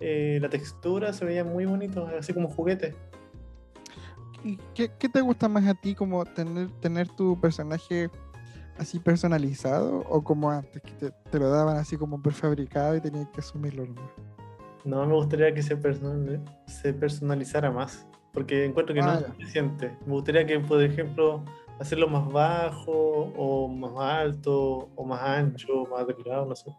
[0.00, 2.94] eh, la textura, se veía muy bonito, así como juguete.
[4.44, 8.10] ¿Y ¿Qué, qué te gusta más a ti, como tener, tener tu personaje
[8.76, 13.28] así personalizado o como antes, que te, te lo daban así como prefabricado y tenías
[13.28, 13.84] que asumirlo?
[14.84, 18.04] No, me gustaría que se, person- se personalizara más.
[18.32, 19.96] porque encuentro que no Ah, es suficiente.
[20.06, 21.44] Me gustaría que, por ejemplo,
[21.78, 22.92] hacerlo más bajo,
[23.36, 26.70] o más alto, o más ancho, más delgado, no sé.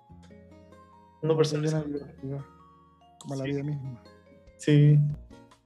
[1.22, 1.86] Uno diversidad,
[3.20, 3.52] Como la Sí.
[3.52, 4.02] vida misma.
[4.58, 5.00] Sí.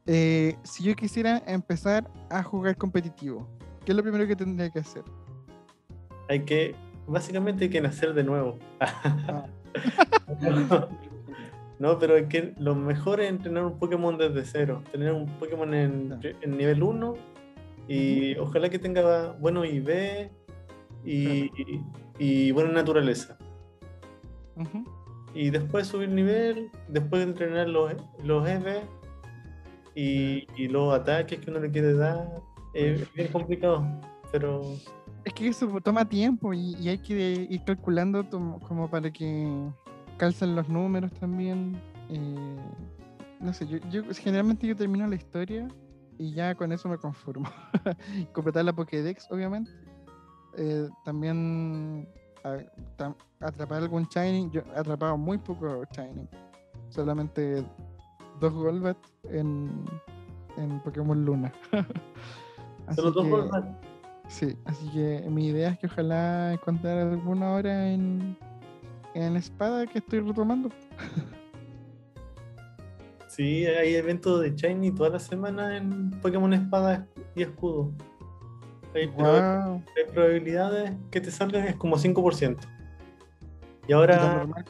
[0.05, 3.47] Eh, si yo quisiera empezar a jugar competitivo,
[3.85, 5.03] ¿qué es lo primero que tendría que hacer?
[6.29, 6.75] Hay que,
[7.07, 8.57] básicamente hay que nacer de nuevo.
[8.79, 9.45] Ah,
[11.79, 14.83] No, pero es que lo mejor es entrenar un Pokémon desde cero.
[14.91, 17.13] Tener un Pokémon en, en nivel 1
[17.88, 20.30] y ojalá que tenga buenos IV
[21.06, 21.50] y,
[22.19, 23.38] y buena naturaleza.
[25.34, 28.82] Y después subir nivel, después entrenar los, los EV
[29.95, 32.41] y, y los ataques que uno le quiere dar.
[32.73, 33.86] Es bien complicado,
[34.32, 34.62] pero
[35.26, 39.47] Es que eso toma tiempo y, y hay que ir calculando como para que
[40.17, 41.80] calcen los números también.
[42.10, 42.56] eh,
[43.39, 45.67] no sé, yo, yo- generalmente yo termino la historia
[46.17, 47.47] y ya con eso me conformo.
[48.34, 49.71] Completar la Pokédex, obviamente.
[50.58, 52.08] Eh, también
[52.43, 52.58] a-
[52.97, 54.49] tam- atrapar algún Shiny.
[54.51, 56.27] Yo he atrapado muy poco Shiny.
[56.89, 57.63] Solamente
[58.39, 59.86] dos Golbat en,
[60.58, 61.51] en Pokémon Luna.
[62.88, 63.65] Así solo dos que- Golbat.
[64.30, 68.38] Sí, así que mi idea es que ojalá encontrar alguna hora en,
[69.13, 70.67] en espada que estoy retomando.
[73.38, 77.93] Sí, hay eventos de Shiny toda la semana en Pokémon Espada y Escudo.
[78.95, 79.08] Hay,
[80.12, 82.58] probabilidades que te salgan es como 5%.
[83.88, 84.65] Y ¿Y la ahora normal?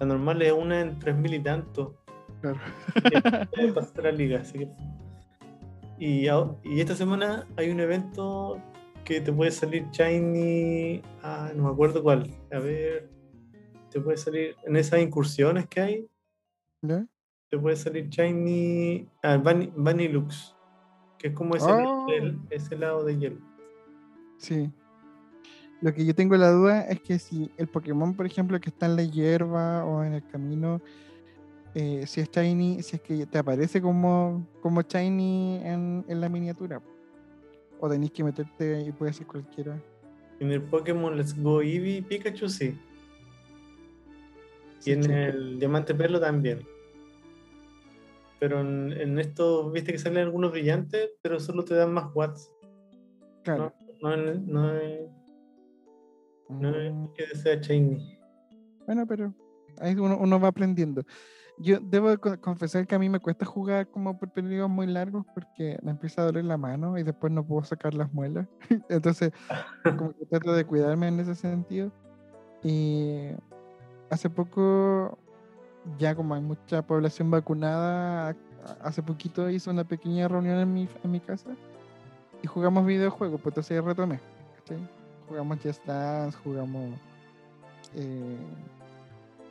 [0.00, 1.94] la normal es una en 3000 y tanto.
[2.42, 2.58] Claro.
[3.74, 4.68] pasar la liga, así que-
[5.98, 8.60] Y, y esta semana hay un evento
[9.02, 11.00] que te puede salir Shiny.
[11.22, 12.30] Ah, no me acuerdo cuál.
[12.52, 13.08] A ver.
[13.90, 16.06] Te puede salir en esas incursiones que hay.
[16.82, 17.06] ¿Ya?
[17.54, 19.08] Te puede salir Shiny.
[19.22, 20.56] Ah, Vani- Vanilux.
[21.16, 22.04] Que es como ese, Oh.
[22.08, 23.38] el- ese lado de hielo.
[24.38, 24.72] Sí.
[25.80, 28.86] Lo que yo tengo la duda es que si el Pokémon, por ejemplo, que está
[28.86, 30.80] en la hierba o en el camino,
[31.76, 36.28] eh, si es Shiny, si es que te aparece como, como Shiny en, en la
[36.28, 36.82] miniatura.
[37.78, 39.80] O tenéis que meterte y puede ser cualquiera.
[40.40, 42.76] En el Pokémon Let's Go Eevee Pikachu sí.
[44.80, 45.12] Sí, Y en sí.
[45.12, 46.66] el Diamante Perlo también.
[48.44, 52.52] Pero en, en esto, viste que salen algunos brillantes, pero solo te dan más watts.
[53.42, 53.72] Claro.
[54.02, 55.00] No, es- no es,
[56.50, 57.12] no es Mm.
[57.14, 58.18] que sea shiny.
[58.84, 59.32] Bueno, pero
[59.80, 61.02] ahí uno, uno va aprendiendo.
[61.56, 64.88] Yo debo de co- confesar que a mí me cuesta jugar como por periodos muy
[64.88, 68.46] largos porque me empieza a doler la mano y después no puedo sacar las muelas.
[68.90, 69.32] Entonces,
[70.10, 71.90] como que trato de cuidarme en ese sentido.
[72.62, 73.28] Y
[74.10, 75.18] hace poco,
[75.98, 78.34] ya como hay mucha población vacunada,
[78.82, 81.50] hace poquito hice una pequeña reunión en mi, en mi casa
[82.42, 84.20] y jugamos videojuegos, pues entonces ahí retomé.
[84.58, 84.88] ¿cachai?
[85.28, 86.98] Jugamos Just Dance, jugamos
[87.94, 88.36] eh,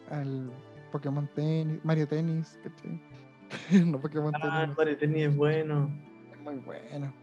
[0.09, 0.51] al
[0.91, 3.01] Pokémon Tennis, Mario Tennis, ¿cachai?
[3.85, 4.69] no Pokémon Ah, Tennis.
[4.69, 5.89] el Mario Tennis es bueno.
[6.31, 7.13] Es muy bueno.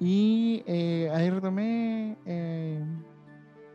[0.00, 2.16] Y eh, ahí retomé.
[2.26, 2.84] eh,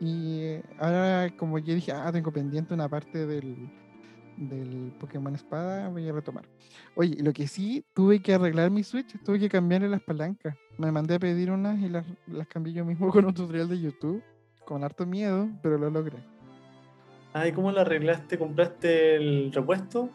[0.02, 3.70] y ahora, como yo dije, ah, tengo pendiente una parte del,
[4.40, 6.44] del Pokémon Espada, voy a retomar.
[6.94, 10.56] Oye, y lo que sí, tuve que arreglar mi Switch, tuve que cambiarle las palancas.
[10.78, 13.80] Me mandé a pedir unas y las, las cambié yo mismo con un tutorial de
[13.80, 14.22] YouTube,
[14.64, 16.18] con harto miedo, pero lo logré.
[17.32, 18.38] Ay, ¿cómo lo arreglaste?
[18.38, 20.10] ¿Compraste el repuesto?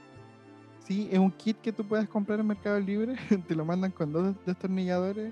[0.80, 3.16] Sí, es un kit que tú puedes comprar en Mercado Libre.
[3.48, 5.32] Te lo mandan con dos destornilladores,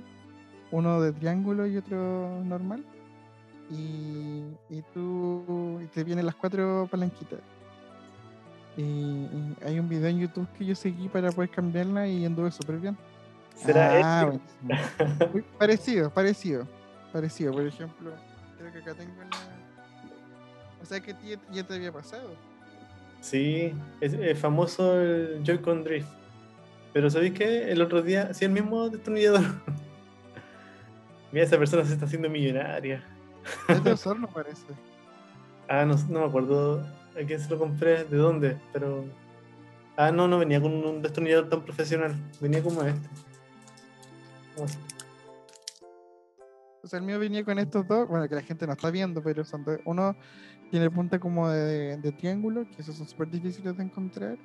[0.71, 2.86] uno de triángulo y otro normal.
[3.69, 7.39] Y, y tú y te vienen las cuatro palanquitas.
[8.78, 9.28] Y,
[9.66, 12.98] hay un video en YouTube que yo seguí para poder cambiarla y anduve súper bien.
[13.56, 15.28] ¿Será ah, este?
[15.32, 16.68] Muy parecido, parecido.
[17.12, 18.12] Parecido, por ejemplo,
[18.58, 19.14] creo que acá tengo.
[20.82, 21.16] O sea que
[21.52, 22.36] ya te había pasado.
[23.22, 26.10] Sí, es, es famoso el Joy-Con Drift.
[26.92, 27.71] Pero ¿sabéis qué?
[27.71, 29.44] El otro día, sí, el mismo destornillador.
[31.32, 33.04] Mira, esa persona se está haciendo millonaria.
[33.67, 34.65] Es de Osorno, parece.
[35.67, 36.86] Ah, no, no me acuerdo
[37.20, 39.06] a quién se lo compré, de dónde, pero.
[39.96, 42.16] Ah, no, no venía con un destornillador tan profesional.
[42.42, 43.08] Venía como este.
[44.56, 44.78] Como así.
[46.84, 49.24] O sea, el mío venía con estos dos, bueno, que la gente no está viendo,
[49.24, 49.80] pero son dos.
[49.86, 50.18] Uno
[50.70, 54.38] tiene punta como de, triángulo, que esos son súper difíciles de encontrar.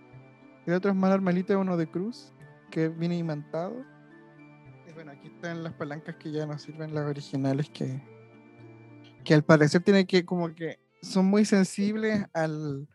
[0.66, 2.32] El otro es más normalito, uno de cruz,
[2.70, 3.74] que viene imantado.
[4.88, 8.00] Y bueno, aquí están las palancas que ya no sirven, las originales, que,
[9.24, 12.88] que al parecer tienen que, como que son muy sensibles al,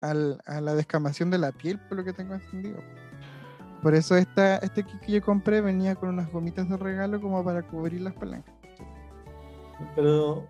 [0.00, 2.78] al- a la descamación de la piel, por lo que tengo entendido.
[3.82, 7.42] Por eso esta, este kit que yo compré venía con unas gomitas de regalo como
[7.42, 8.54] para cubrir las palancas.
[9.96, 10.46] Pero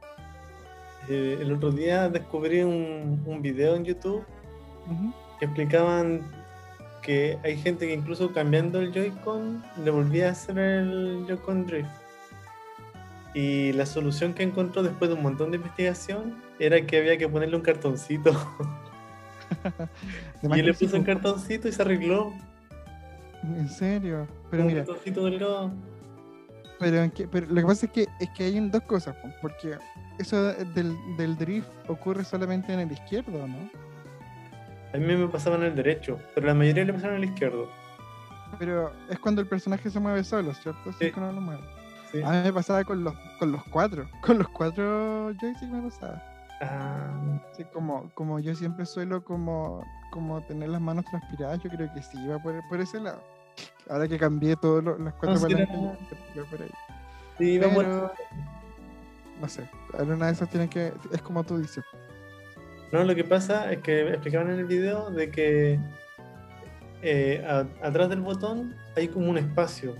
[1.08, 4.24] eh, el otro día descubrí un, un video en YouTube
[4.86, 5.14] Ujú.
[5.38, 6.22] que explicaban
[7.02, 11.88] que hay gente que incluso cambiando el Joy-Con le volvía a hacer el Joy-Con Drift.
[13.32, 17.28] Y la solución que encontró después de un montón de investigación era que había que
[17.28, 18.32] ponerle un cartoncito.
[20.42, 22.32] Y él le puso un cartoncito y se arregló.
[23.42, 24.28] En serio.
[24.50, 25.72] Pero un mira, cartoncito delgado.
[26.78, 29.76] pero, pero lo que pasa es que es que hay dos cosas, po, porque
[30.18, 33.68] eso del, del drift ocurre solamente en el izquierdo, ¿no?
[34.94, 37.68] A mí me pasaba en el derecho, pero la mayoría le pasaron en el izquierdo.
[38.58, 40.92] Pero es cuando el personaje se mueve solo, ¿cierto?
[40.98, 41.62] Sí, no lo mueve.
[42.12, 42.22] Sí.
[42.22, 44.08] A mí me pasaba con los, con los cuatro.
[44.20, 46.29] Con los cuatro joysticks me pasaba.
[46.60, 47.16] Ah,
[47.56, 52.02] Sí, como, como yo siempre suelo como, como tener las manos transpiradas, yo creo que
[52.02, 53.22] sí, iba por, por ese lado.
[53.88, 55.96] Ahora que cambié todas las cuatro sí, palancas, yo-
[56.36, 56.70] yo por ahí.
[57.38, 58.12] sí, iba por- Pero,
[59.40, 61.84] no sé, alguna de esas tienen que, es como tú dices.
[62.92, 65.78] No, lo que pasa es que explicaban en el video de que
[67.02, 69.94] eh, a- atrás del botón hay como un espacio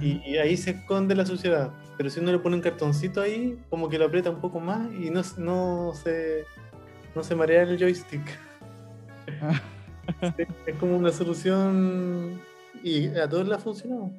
[0.00, 1.72] y, y ahí se esconde la suciedad.
[1.96, 4.92] Pero si uno le pone un cartoncito ahí, como que lo aprieta un poco más
[4.92, 6.44] y no, se- no se
[7.14, 8.22] no se marea el joystick.
[10.36, 12.38] Sí, es como una solución
[12.82, 14.10] y a todos le ha funcionado.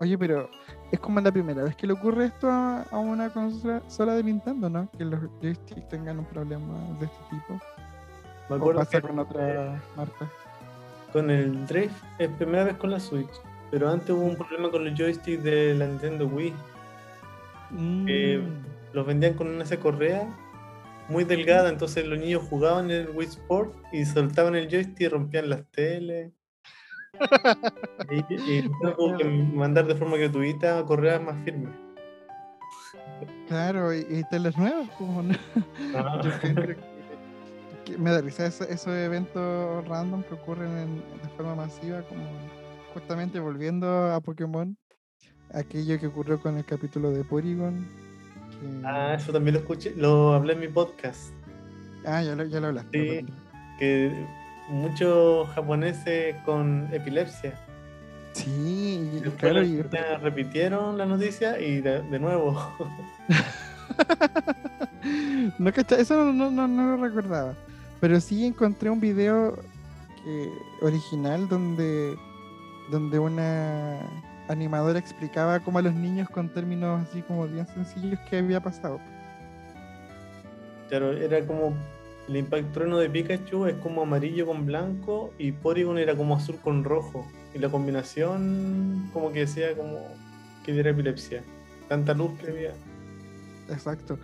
[0.00, 0.48] Oye, pero
[0.92, 4.22] es como la primera vez que le ocurre esto a, a una consola sola de
[4.22, 4.88] Nintendo, ¿no?
[4.96, 7.60] Que los joysticks tengan un problema de este tipo.
[8.48, 10.30] Me O pasa que con otra marca.
[11.12, 13.30] con el Drift es primera vez con la Switch,
[13.72, 16.52] pero antes hubo un problema con el joystick de la Nintendo Wii.
[18.06, 18.94] Eh, Mm.
[18.94, 20.28] los vendían con una correa
[21.08, 25.08] muy delgada, entonces los niños jugaban en el Wii Sport y soltaban el joystick y
[25.08, 26.32] rompían las teles.
[28.10, 28.62] y, y
[28.96, 31.72] tuvo que mandar de forma gratuita correas más firmes.
[33.48, 35.34] Claro, y, y teles nuevas, como no.
[35.94, 36.30] Ah, Yo
[37.84, 42.22] que, me da risa eso- esos eventos random que ocurren en- de forma masiva, como
[42.94, 44.76] justamente volviendo a Pokémon,
[45.54, 47.86] aquello que ocurrió con el capítulo de Porygon.
[48.60, 51.32] que- Ah, eso también lo escuché, lo hablé en mi podcast,
[52.04, 53.20] Ah, ya lo, ya lo hablaste.
[53.20, 53.26] Sí.
[53.78, 54.26] que
[54.68, 57.54] muchos japoneses con epilepsia.
[58.32, 62.56] Sí, Después claro, la- y- ya repitieron la noticia y de, de nuevo.
[65.58, 67.54] no, eso no, no, no- no lo recordaba.
[68.00, 69.56] Pero sí encontré un video
[70.24, 70.50] que-
[70.80, 72.16] original donde,
[72.90, 73.98] donde una
[74.48, 79.00] animadora explicaba como a los niños con términos así como bien sencillos qué había pasado.
[80.88, 81.74] Claro, era como
[82.28, 86.56] el Impact Trueno de Pikachu es como amarillo con blanco y Porygon era como azul
[86.62, 87.26] con rojo.
[87.54, 89.98] Y la combinación como que decía como
[90.64, 91.42] que diera epilepsia.
[91.88, 92.72] Tanta luz que había.
[93.68, 94.18] Exacto.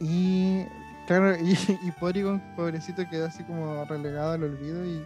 [0.00, 0.64] Y
[1.06, 5.02] claro, y, y Porygon, pobrecito, quedó así como relegado al olvido y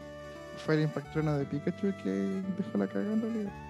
[0.64, 3.67] fue el impactrono de Pikachu el que dejó la cagada en realidad.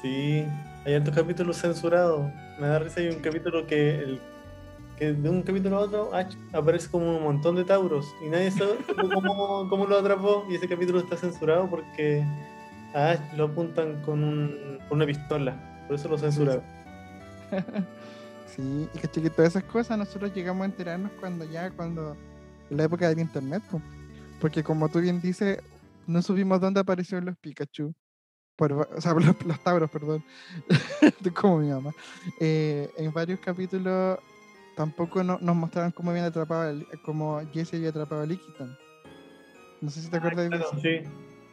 [0.00, 0.44] Sí,
[0.84, 2.30] hay hartos capítulos censurados.
[2.58, 4.20] Me da risa, hay un capítulo que, el,
[4.98, 6.10] que de un capítulo a otro
[6.52, 8.76] aparece como un montón de Tauros y nadie sabe
[9.12, 10.46] cómo, cómo lo atrapó.
[10.50, 12.24] Y ese capítulo está censurado porque
[12.94, 15.84] a Ash lo apuntan con, un- con una pistola.
[15.86, 16.62] Por eso lo censuraron.
[18.46, 22.16] Sí, y que todas esas cosas nosotros llegamos a enterarnos cuando ya, cuando,
[22.70, 23.80] la época del internet, po.
[24.40, 25.58] porque como tú bien dices,
[26.06, 27.92] no supimos dónde aparecieron los Pikachu,
[28.56, 30.22] por, va- o sea, los, los Tauros, perdón,
[31.34, 31.92] como mi mamá.
[32.40, 34.18] Eh, en varios capítulos
[34.76, 38.70] tampoco no- nos mostraron cómo habían atrapado, cómo Jesse había atrapado a Lickitung.
[39.80, 40.80] No sé si te acuerdas de Claro, eso.
[40.80, 41.00] sí,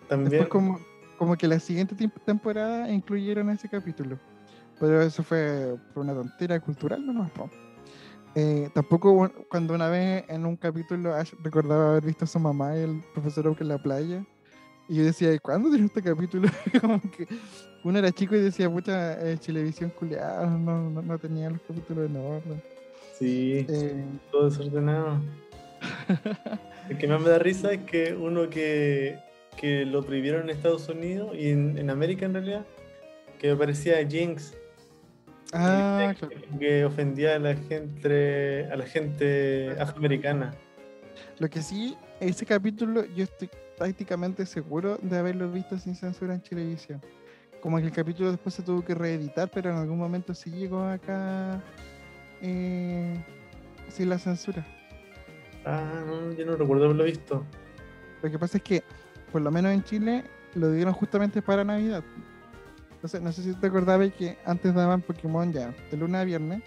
[0.08, 0.30] también.
[0.30, 0.80] Después como,
[1.18, 1.96] como que la siguiente
[2.26, 4.18] temporada incluyeron ese capítulo.
[4.80, 7.30] Pero eso fue por una tontera cultural nomás.
[7.32, 7.50] po.
[8.34, 12.76] Eh, tampoco cuando una vez en un capítulo Ash recordaba haber visto a su mamá
[12.78, 14.26] y el profesor Oak en la playa.
[14.92, 16.50] Y yo decía, ¿y cuándo tiene este capítulo?
[16.82, 17.26] como que
[17.86, 22.10] uno era chico y decía, pucha, eh, Chilevisión culiada, no, no, no tenía los capítulos
[22.10, 22.62] en orden.
[23.18, 25.22] Sí, Eh, todo desordenado.
[26.90, 29.18] El que más me da risa es que uno que,
[29.56, 32.66] que lo prohibieron en Estados Unidos y en, en América en realidad,
[33.40, 34.58] que parecía Jinx,
[35.54, 36.60] ah, que, claro.
[36.60, 40.54] que ofendía a la gente, a la gente afroamericana.
[41.40, 46.42] Lo que sí, ese capítulo yo estoy prácticamente seguro de haberlo visto sin censura en
[46.42, 47.02] Chilevisión.
[47.62, 50.84] Como que el capítulo después se tuvo que reeditar, pero en algún momento sí llegó
[50.84, 51.62] acá
[52.42, 53.24] eh,
[53.90, 54.66] sin la censura.
[55.66, 57.46] Ah, no, yo no recuerdo haberlo visto.
[58.24, 58.84] Lo que pasa es que,
[59.32, 60.24] por lo menos en Chile,
[60.56, 62.04] lo dieron justamente para Navidad.
[62.94, 66.62] Entonces, no sé si te acordabas que antes daban Pokémon ya de lunes a viernes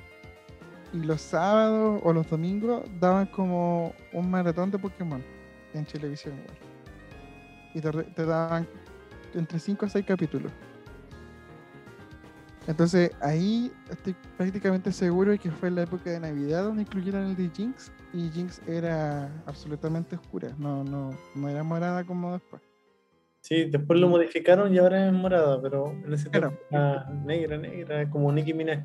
[0.92, 5.22] y los sábados o los domingos daban como un maratón de Pokémon
[5.74, 6.64] en televisión igual.
[7.75, 8.66] Y te, te daban
[9.35, 10.53] entre 5 a 6 capítulos.
[12.66, 17.27] Entonces ahí estoy prácticamente seguro de que fue en la época de Navidad donde incluyeron
[17.27, 22.62] el de Jinx y Jinx era absolutamente oscura, no, no, no era morada como después.
[23.43, 28.09] Sí, después lo modificaron y ahora es morada, pero en ese tiempo era negra, negra,
[28.09, 28.85] como Nicki Minaj.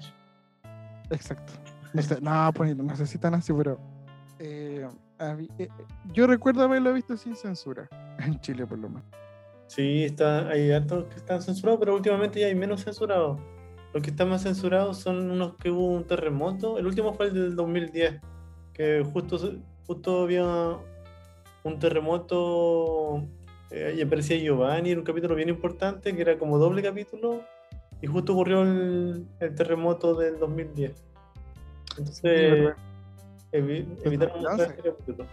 [1.10, 1.54] Exacto.
[1.94, 3.80] No, sé- no, pues no sé si tan así, pero
[4.40, 4.86] eh,
[5.58, 5.70] eh,
[6.14, 7.88] yo recuerdo haberlo visto sin censura
[8.26, 9.04] en Chile por lo menos.
[9.68, 13.40] Sí, está, hay hartos que están censurados, pero últimamente ya hay menos censurados.
[13.94, 16.78] Los que están más censurados son unos que hubo un terremoto.
[16.78, 18.20] El último fue el del 2010,
[18.74, 19.38] que justo,
[19.86, 20.78] justo había
[21.64, 23.24] un terremoto
[23.72, 27.42] eh, y aparecía Giovanni, era un capítulo bien importante, que era como doble capítulo,
[28.02, 31.04] y justo ocurrió el, el terremoto del 2010.
[31.98, 32.76] Entonces, verdad.
[33.52, 34.64] evi- evitaron 2011.
[34.64, 35.26] ese capítulo.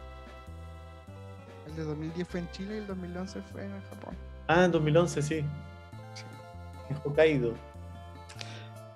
[1.67, 4.15] El de 2010 fue en Chile y el 2011 fue en Japón.
[4.49, 5.41] Ah, en 2011, sí,
[6.15, 6.25] Sí.
[6.91, 7.55] en Hokkaido.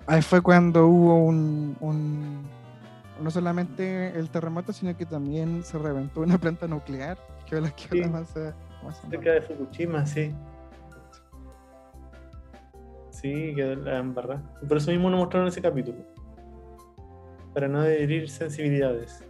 [0.07, 2.43] Ahí fue cuando hubo un, un-
[3.21, 7.69] no solamente el terremoto, sino que también se reventó una planta nuclear, que fue la
[7.71, 8.09] que Sí.
[8.09, 8.33] más
[8.83, 10.33] más Cerca de Fukushima, sí.
[13.11, 14.41] Sí, quedó la embarrada.
[14.61, 15.99] Y Por eso mismo no mostraron ese capítulo.
[17.53, 19.23] Para no herir sensibilidades.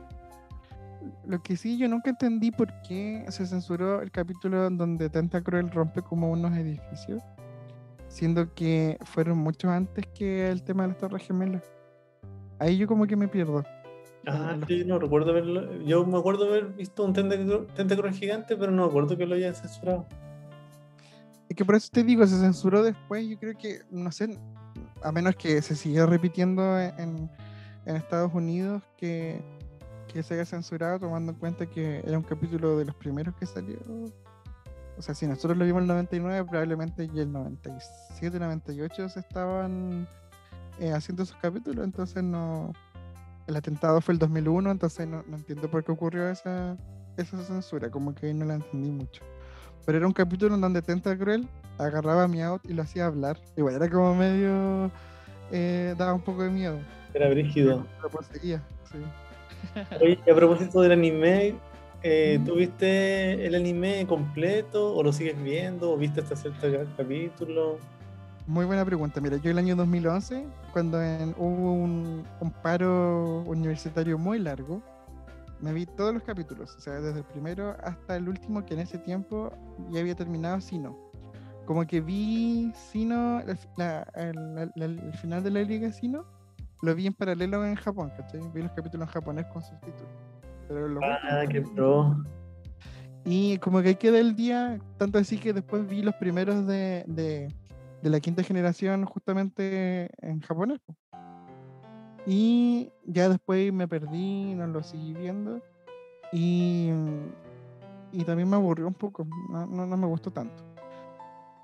[1.25, 6.01] Lo que sí, yo nunca entendí por qué se censuró el capítulo donde Tentacruel rompe
[6.01, 7.23] como unos edificios,
[8.07, 11.63] siendo que fueron mucho antes que el tema de las Torres Gemelas.
[12.59, 13.63] Ahí yo como que me pierdo.
[14.27, 15.81] Ah, los- sí, no recuerdo verlo.
[15.83, 19.55] Yo me acuerdo haber visto un tentacruel gigante, pero no me acuerdo que lo hayan
[19.55, 20.05] censurado.
[21.49, 24.37] Es que por eso te digo, se censuró después, yo creo que, no sé,
[25.03, 27.29] a menos que se siga repitiendo en,
[27.85, 29.41] en Estados Unidos que,
[30.11, 33.45] que se haya censurado tomando en cuenta que era un capítulo de los primeros que
[33.45, 33.77] salió.
[34.97, 39.19] O sea, si nosotros lo vimos en el 99, probablemente y el 97, 98 se
[39.19, 40.07] estaban
[40.79, 42.73] eh, haciendo esos capítulos, entonces no...
[43.47, 46.77] El atentado fue el 2001, entonces no, no entiendo por qué ocurrió esa,
[47.17, 49.23] esa censura, como que ahí no la entendí mucho.
[49.85, 51.49] Pero era un capítulo en donde Tentacruel
[51.79, 53.39] agarraba a Meowth y lo hacía hablar.
[53.57, 54.91] Igual era como medio.
[55.51, 56.79] eh, daba un poco de miedo.
[57.13, 57.85] Era brígido.
[58.01, 58.99] Lo poseía, sí.
[60.01, 61.55] Oye, a propósito del anime,
[62.03, 66.85] eh, ¿tú viste el anime completo o lo sigues viendo o viste hasta cierto ca-
[66.97, 67.77] capítulo?
[68.47, 69.21] Muy buena pregunta.
[69.21, 70.97] Mira, yo el año 2011, cuando
[71.37, 72.25] hubo un,
[72.63, 74.81] paro universitario muy largo,
[75.61, 76.75] me vi todos los capítulos.
[76.75, 79.51] O sea, desde el primero hasta el último, que en ese tiempo
[79.91, 80.97] ya había terminado Sino.
[81.65, 83.57] Como que vi Sino, el
[85.21, 86.25] final de la liga Sino,
[86.81, 88.41] lo vi en paralelo en Japón, ¿cachai?
[88.53, 90.11] Vi los capítulos en japonés con subtítulos.
[90.67, 92.15] Pero Ah, qué pro.
[93.25, 97.53] y como que quedé el día, tanto así que después vi los primeros de, de,
[98.01, 100.79] de la quinta generación justamente en japonés.
[100.79, 100.95] po.
[102.25, 105.61] Y ya después me perdí, no lo seguí viendo.
[106.31, 106.89] Y,
[108.11, 110.63] y también me aburrió un poco, no, no, no me gustó tanto.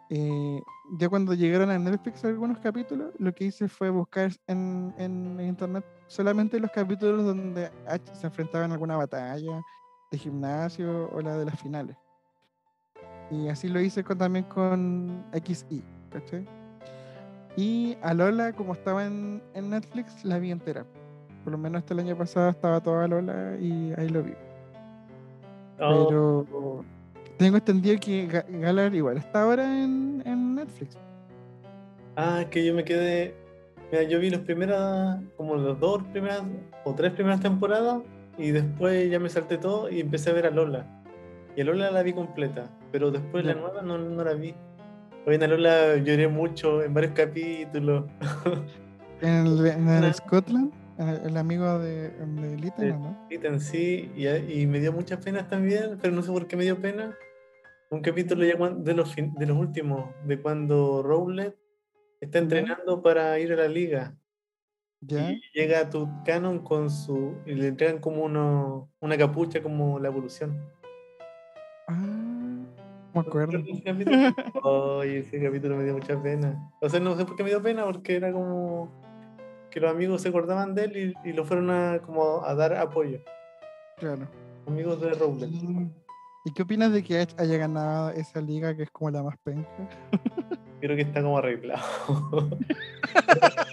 [0.10, 0.62] Eh,
[0.97, 5.84] ya cuando llegaron a Netflix algunos capítulos, lo que hice fue buscar en, en internet
[6.08, 9.62] solamente los capítulos donde Ash se enfrentaban a alguna batalla
[10.12, 11.97] de gimnasio o la de las finales.
[13.30, 16.45] Y así lo hice con, también con XI, ¿cachai?
[17.58, 20.86] Y a Lola, como estaba en, en Netflix, la vi entera.
[21.43, 24.34] Por lo menos hasta el año pasado estaba toda Lola y ahí lo vi.
[25.80, 26.86] Oh, Pero
[27.38, 30.97] tengo entendido que Ga- Galar igual está ahora en, en Netflix.
[32.15, 33.35] Ah, que yo me quedé.
[33.91, 36.41] Mira, yo vi las primeras, como las dos primeras
[36.83, 37.99] o tres primeras temporadas
[38.38, 40.85] y después ya me salté todo y empecé a ver a Lola.
[41.55, 44.53] Y a Lola la vi completa, pero después la nueva no, no la vi.
[45.25, 48.05] Hoy en a Lola lloré mucho en varios capítulos.
[49.19, 50.13] En el, en el.
[50.13, 52.85] Scotland, el, amigo de, de Lita, Sí.
[52.89, 53.17] ¿no?
[53.31, 56.65] en sí, y, y me dio muchas penas también, pero no sé por qué me
[56.65, 57.15] dio pena.
[57.89, 61.57] Un capítulo ya de los, de los últimos, de cuando Rowlet
[62.19, 64.15] está entrenando para ir a la liga.
[65.01, 65.31] ¿Ya?
[65.31, 65.89] Y llega
[66.25, 67.35] Canon con su.
[67.45, 70.59] y le entregan como uno, una capucha como la evolución.
[71.88, 72.65] Ah,
[73.13, 73.59] me acuerdo.
[73.85, 74.17] Capítulo?
[75.01, 76.71] Ay, ese capítulo me dio mucha pena.
[76.81, 78.91] O sea, no sé por qué me dio pena, porque era como
[79.69, 82.73] que los amigos se acordaban de él y, y lo fueron a, como a dar
[82.73, 83.19] apoyo.
[83.97, 84.27] Claro.
[84.65, 85.49] Amigos de Rowlet.
[86.47, 89.37] Y, ¿Y qué opinas de que haya ganado esa liga que es como la más
[89.43, 89.69] penca?
[90.79, 91.83] Creo que está como arreglado.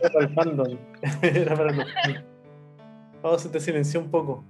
[0.00, 0.78] Era para el fandom.
[1.22, 2.24] Era para los fans.
[3.22, 4.44] Vamos, se te silenció un poco.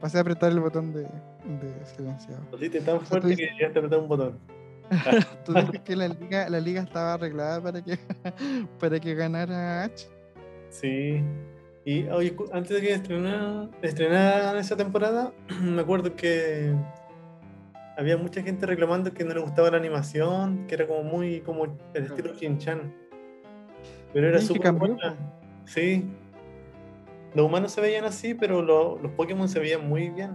[0.00, 2.42] Pasé a apretar el botón de, de silenciado.
[2.50, 4.38] Lo hiciste tan fuerte que llegaste a apretar un botón.
[5.44, 7.98] ¿Tú dices que la liga, la liga estaba arreglada para que,
[8.78, 10.08] para que ganara H?
[10.70, 11.22] Sí.
[11.84, 16.74] Y oye, antes de que estrenaran, estrenaran esa temporada, me acuerdo que
[18.00, 21.66] había mucha gente reclamando que no le gustaba la animación, que era como muy como
[21.94, 22.92] el estilo Shin-Chan.
[24.12, 25.16] Pero era súper buena.
[25.66, 26.04] Sí.
[27.34, 30.34] Los humanos se veían así, pero lo- los Pokémon se veían muy bien.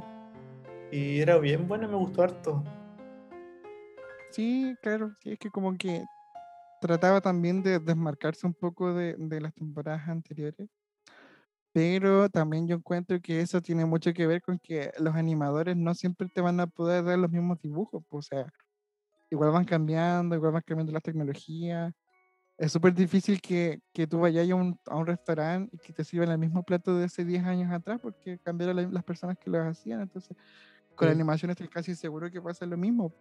[0.92, 2.64] Y era bien buena, me gustó harto.
[4.30, 6.04] Sí, claro, sí, es que como que
[6.82, 10.70] trataba también de desmarcarse un poco de, de las temporadas anteriores,
[11.76, 15.94] pero también yo encuentro que eso tiene mucho que ver con que los animadores no
[15.94, 18.54] siempre te van a poder dar los mismos dibujos, pues, o sea,
[19.32, 21.94] igual van cambiando, igual van cambiando las tecnologías.
[22.58, 26.04] Es súper difícil que, que tú vayas a un, a un restaurante y que te
[26.06, 29.50] sirvan el mismo plato de hace 10 años atrás porque cambiaron la- las personas que
[29.52, 30.38] lo hacían, entonces
[30.96, 31.08] con Sí.
[31.08, 33.14] la animación estoy casi seguro que pasa lo mismo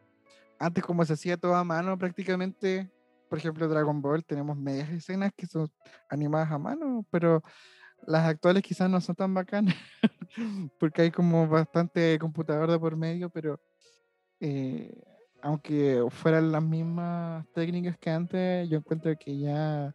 [0.59, 2.91] antes como se hacía todo a mano prácticamente,
[3.29, 5.69] por ejemplo Dragon Ball, tenemos medias escenas que son
[6.09, 7.43] animadas a mano, pero
[8.07, 9.75] las actuales quizás no son tan bacanas,
[10.79, 13.61] porque hay como bastante computador de por medio, pero
[14.41, 14.93] eh,
[15.43, 19.95] aunque fueran las mismas técnicas que antes, yo encuentro que ya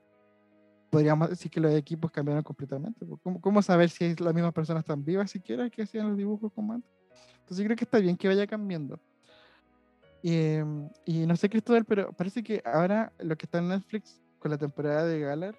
[0.89, 3.05] podríamos decir que los equipos cambiaron completamente.
[3.05, 6.51] pues, ¿Cómo, cómo saber si las mismas personas tan vivas siquiera que hacían los dibujos
[6.53, 6.91] como antes?
[7.33, 8.99] Entonces yo creo que está bien que vaya cambiando.
[10.21, 14.51] Em, y no sé, Cristóbal, pero parece que ahora lo que está en Netflix con
[14.51, 15.55] la temporada de Galar,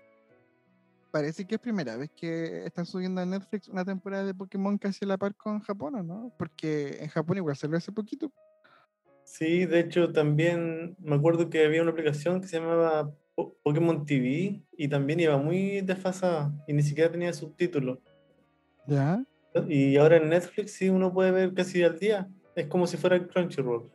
[1.10, 5.04] parece que es primera vez que están subiendo a Netflix una temporada de Pokémon casi
[5.04, 6.32] a la par con Japón, ¿o ¿no?
[6.38, 8.32] Porque en Japón igual salió hace poquito.
[9.24, 14.04] Sí, de hecho también me acuerdo que había una aplicación que se llamaba Po- Pokémon
[14.04, 17.98] TV y también iba muy desfasada y ni siquiera tenía subtítulos.
[18.86, 19.24] ¿Ya?
[19.68, 22.28] Y ahora en Netflix sí uno puede ver casi al día.
[22.54, 23.90] Es como si fuera Crunchyroll.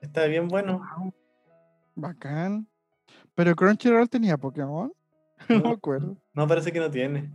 [0.00, 0.78] Está bien bueno.
[0.96, 1.12] Wow,
[1.94, 2.68] bacán.
[3.34, 4.92] Pero Crunchyroll tenía Pokémon.
[5.48, 6.16] No me acuerdo.
[6.34, 7.30] no parece que no tiene.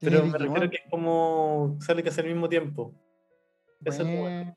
[0.00, 0.70] Pero me refiero Digimon.
[0.70, 2.92] que es como sale casi al mismo tiempo.
[3.84, 4.56] Eso es bueno.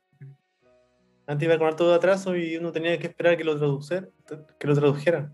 [1.26, 4.10] Antes iba con todo atraso y uno tenía que esperar que lo traducer,
[4.58, 5.30] que lo tradujera.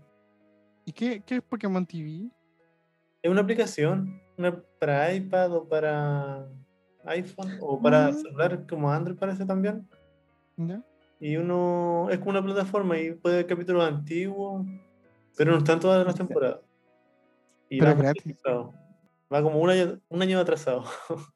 [0.85, 2.29] ¿Y qué, qué es Pokémon TV?
[3.21, 6.47] Es una aplicación, una para iPad o para
[7.05, 8.13] iPhone o para Ah.
[8.13, 9.87] celular como Android parece también.
[10.57, 10.83] ¿Ya?
[11.19, 14.65] Y uno es como una plataforma y puede ver capítulos antiguos,
[15.37, 16.59] pero no están todas las temporadas.
[17.75, 18.37] Y Pero va gratis.
[19.33, 20.85] Va como un año, un año atrasado.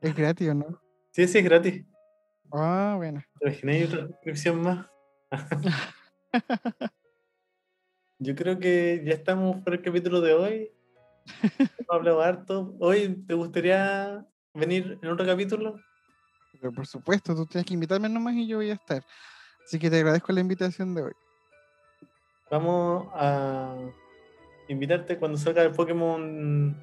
[0.00, 0.82] Es gratis, ¿o no?
[1.12, 1.82] Sí, sí, es gratis.
[2.52, 3.22] Ah, bueno.
[3.40, 3.74] ¿Te imaginas?
[3.74, 4.86] Hay otra suscripción más.
[8.18, 10.70] Yo creo que ya estamos por el capítulo de hoy.
[11.78, 12.76] Hemos hablado harto.
[12.80, 15.80] Hoy, ¿te gustaría venir en otro capítulo?
[16.52, 19.02] Pero por supuesto, tú tienes que invitarme nomás y yo voy a estar.
[19.64, 21.12] Así que te agradezco la invitación de hoy.
[22.50, 23.74] Vamos a
[24.68, 26.76] invitarte cuando salga el Pokémon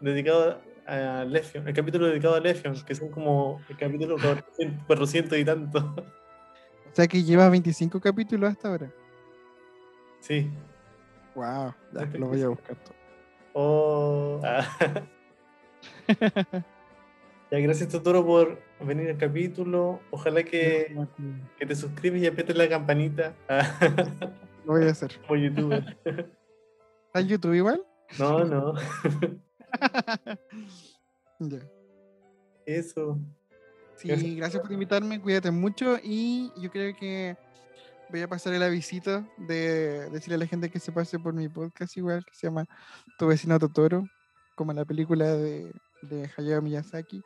[0.00, 5.38] dedicado a Lefion, el capítulo dedicado a Lefion, que son como el capítulo 400 400
[5.38, 5.78] y tanto.
[5.78, 8.90] O sea que llevas 25 capítulos hasta ahora.
[10.20, 10.50] Sí.
[11.34, 12.94] Wow, ya, lo voy a buscar todo.
[13.52, 14.66] Oh, ah.
[17.50, 20.00] Ya, gracias Totoro por venir al capítulo.
[20.10, 20.94] Ojalá que,
[21.58, 23.62] que te suscribes y aprietes la campanita ah,
[24.66, 25.18] Lo voy a hacer.
[25.26, 25.96] como youtuber.
[27.08, 27.82] ¿Está en YouTube igual?
[28.18, 28.74] No, no.
[31.40, 31.58] Ya.
[32.66, 33.16] Eso.
[33.96, 34.36] Sí, Gracias.
[34.36, 37.36] gracias por invitarme, cuídate mucho y yo creo que
[38.10, 41.48] voy a pasar el avisito de decirle a la gente que se pase por mi
[41.48, 42.64] podcast igual, que se llama
[43.18, 44.04] Tu vecino Totoro,
[44.56, 47.22] como la película de, de Hayao Miyazaki,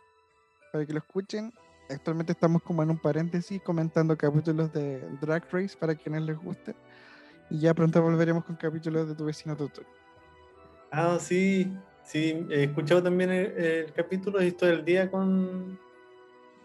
[0.73, 1.53] para que lo escuchen.
[1.89, 6.75] Actualmente estamos como en un paréntesis comentando capítulos de Drag Race para quienes les guste.
[7.53, 9.87] Y ya pronto volveremos con capítulos de Tu vecino Totoro.
[10.91, 11.71] Ah, sí.
[12.03, 15.79] Sí, he escuchado también el, el capítulo y estoy al día con,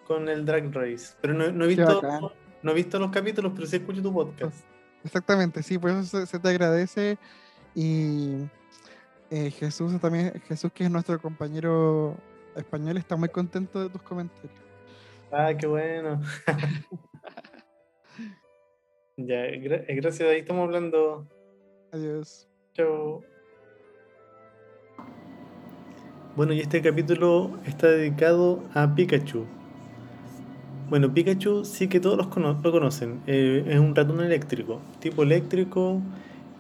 [0.08, 1.16] con el Drag Race.
[1.22, 2.02] Pero no, no he visto,
[2.64, 4.66] no he visto los capítulos, pero sí escucho tu podcast.
[5.04, 7.18] Exactamente, sí, por eso se, se te agradece.
[7.76, 8.48] Y
[9.30, 12.16] eh, Jesús también, Jesús que es nuestro compañero
[12.56, 14.54] español, está muy contento de tus comentarios.
[15.32, 16.22] Ah, qué bueno.
[19.18, 20.30] ya, gra- eh, gracias.
[20.30, 21.28] Ahí estamos hablando.
[21.92, 22.48] Adiós.
[22.74, 23.22] Chao.
[26.36, 29.46] Bueno, y este capítulo está dedicado a Pikachu.
[30.90, 33.22] Bueno, Pikachu sí que todos los cono- lo conocen.
[33.28, 34.80] Eh, es un ratón eléctrico.
[35.00, 36.00] Tipo eléctrico,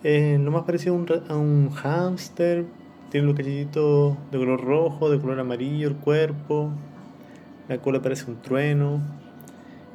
[0.03, 2.65] eh, lo más parecido a un, a un hámster.
[3.11, 6.71] Tiene los cachitos de color rojo, de color amarillo, el cuerpo.
[7.69, 8.99] La cola parece un trueno.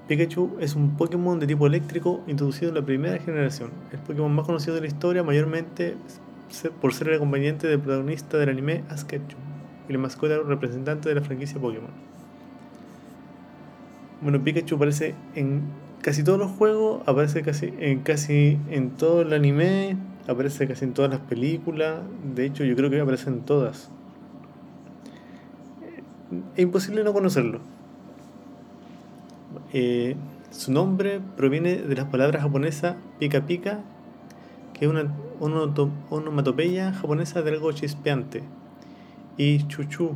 [0.09, 3.71] Pikachu es un Pokémon de tipo eléctrico introducido en la primera generación.
[3.93, 5.97] El Pokémon más conocido de la historia, mayormente
[6.81, 9.39] por ser el acompañante del protagonista del anime Ash Ketchum
[9.89, 11.91] y la mascota representante de la franquicia Pokémon.
[14.21, 15.63] Bueno, Pikachu aparece en
[16.03, 19.97] casi todos los juegos, aparece casi en casi en todo el anime,
[20.29, 22.01] aparece casi en todas las películas,
[22.35, 23.91] de hecho yo creo que aparece en todas.
[26.57, 27.61] Es imposible no conocerlo.
[29.73, 30.17] Eh,
[30.51, 33.81] su nombre proviene de las palabras japonesas pika pika,
[34.75, 35.15] que es una
[36.11, 38.43] onomatopeya japonesa de algo chispeante,
[39.37, 40.13] y chuchu,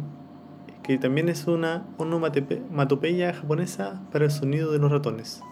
[0.82, 5.43] que también es una onomatopeya japonesa para el sonido de los ratones.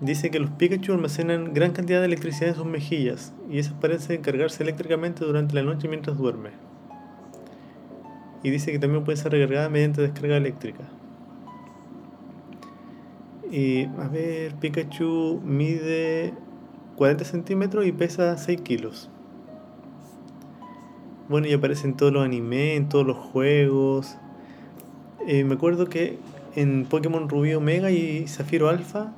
[0.00, 4.22] Dice que los Pikachu almacenan gran cantidad de electricidad en sus mejillas y esas parecen
[4.22, 6.50] cargarse eléctricamente durante la noche mientras duerme.
[8.42, 10.84] Y dice que también puede ser recargada mediante descarga eléctrica.
[13.50, 16.32] Y a ver, Pikachu mide
[16.96, 19.10] 40 centímetros y pesa 6 kilos.
[21.28, 24.16] Bueno, y aparece en todos los animes, en todos los juegos.
[25.26, 26.18] Eh, me acuerdo que
[26.54, 29.12] en Pokémon Rubí Omega y Zafiro Alpha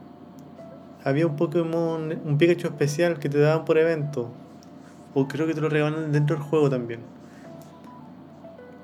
[1.05, 4.31] había un Pokémon, un Pikachu especial que te daban por evento.
[5.15, 7.01] O creo que te lo regalan dentro del juego también.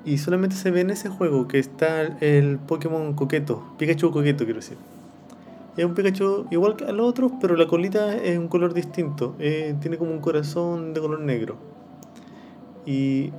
[0.05, 4.59] Y solamente se ve en ese juego que está el Pokémon coqueto, Pikachu coqueto quiero
[4.59, 4.77] decir.
[5.79, 9.37] Es un Pikachu igual que a los otros, pero la colita es un color distinto.
[9.39, 11.55] eh, tiene como un corazón de color negro.
[12.85, 13.31] Y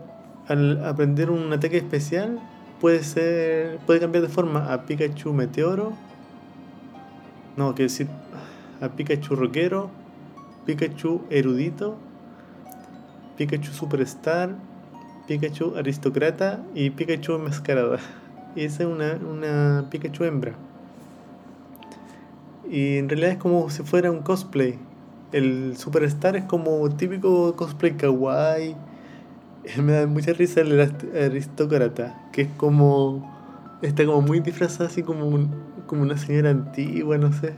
[0.49, 2.41] al aprender un ataque especial
[2.81, 5.93] puede ser puede cambiar de forma a Pikachu Meteoro.
[7.59, 8.07] No, quiero decir
[8.81, 9.91] a Pikachu Rockero,
[10.65, 11.99] Pikachu Erudito,
[13.37, 14.57] Pikachu Superstar,
[15.29, 17.99] Pikachu Aristócrata y Pikachu Enmascarada.
[18.57, 20.70] Y esa es una, una Pikachu hembra.
[22.69, 24.79] Y en realidad es como si fuera un cosplay.
[25.33, 28.77] El Superstar es como típico cosplay kawaii.
[29.83, 33.39] Me da mucha risa el arist- aristócrata, que es como.
[33.83, 35.51] Está como muy disfrazada, así como, un-
[35.87, 37.55] como una señora antigua, no sé.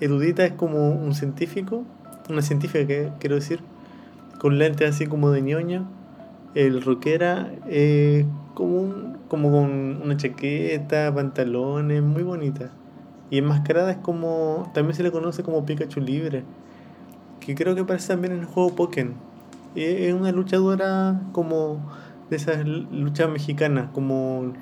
[0.00, 1.84] Erudita es como un científico,
[2.30, 3.60] una científica, que, quiero decir,
[4.38, 5.86] con lentes así como de ñoño.
[6.54, 12.70] El rockera eh, como, un, como con una chaqueta, pantalones, muy bonita.
[13.30, 14.70] Y enmascarada es como.
[14.74, 16.44] También se le conoce como Pikachu Libre.
[17.40, 19.14] Que creo que aparece también en el juego Pokémon.
[19.74, 21.80] Es una luchadora como
[22.30, 24.52] de esas luchas mexicanas, como,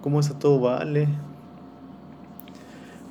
[0.00, 1.08] como esas todo vale.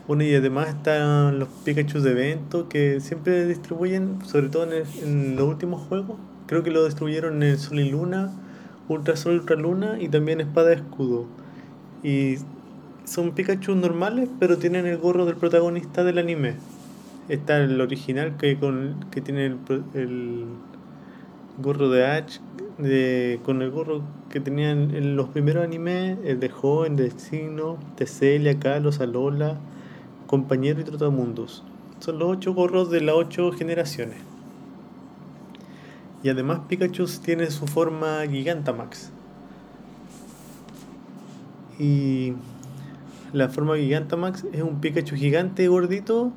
[0.07, 5.35] Bueno, y además están los Pikachu de evento que siempre distribuyen, sobre todo en, el-
[5.35, 6.17] los últimos juegos.
[6.47, 8.31] Creo que lo distribuyeron en Sol y Luna,
[8.89, 11.25] Ultra Sol, Ultra Luna y también Espada y Escudo.
[12.03, 12.35] Y
[13.05, 16.55] son Pikachu normales, pero tienen el gorro del protagonista del anime.
[17.29, 19.57] Está el original que, con, que tiene el,
[19.93, 20.45] el
[21.57, 22.39] gorro de Ash,
[22.77, 27.77] de, con el gorro que tenían en los primeros animes, el de Joven, de Signo,
[27.97, 29.57] de Celia, Kalos, Alola,
[30.27, 31.63] Compañero y Trotamundos.
[31.99, 34.17] Son los ocho gorros de las ocho generaciones.
[36.23, 39.11] Y además Pikachu tiene su forma Gigantamax.
[41.77, 42.33] Y
[43.33, 46.31] la forma Gigantamax es un Pikachu gigante gordito,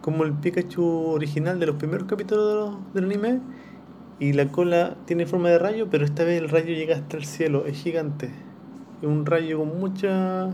[0.00, 3.40] como el Pikachu original de los primeros capítulos de los- del anime.
[4.20, 7.24] Y la cola tiene forma de rayo, pero esta vez el rayo llega hasta el
[7.24, 8.30] cielo, es gigante.
[9.02, 10.52] Es un rayo con mucha.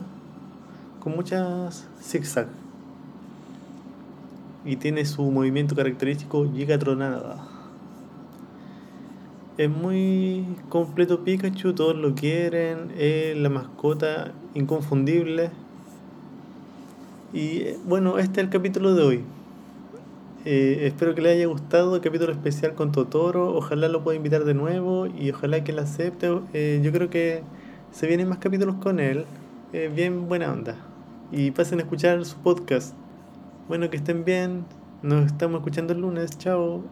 [1.00, 2.48] con muchas zigzag.
[4.64, 7.46] Y tiene su movimiento característico Gigatronada.
[9.58, 15.50] Es muy completo Pikachu, todos lo quieren, es la mascota inconfundible.
[17.34, 19.24] Y eh, bueno, este es el capítulo de hoy.
[20.46, 23.54] Eh, espero que le haya gustado el capítulo especial con Totoro.
[23.56, 26.30] Ojalá lo pueda invitar de nuevo y ojalá que lo acepte.
[26.52, 27.42] Eh, yo creo que
[27.92, 29.24] se vienen más capítulos con él.
[29.72, 30.76] Eh, bien buena onda.
[31.32, 32.94] Y pasen a escuchar su podcast.
[33.68, 34.66] Bueno, que estén bien.
[35.02, 36.38] Nos estamos escuchando el lunes.
[36.38, 36.82] Chao.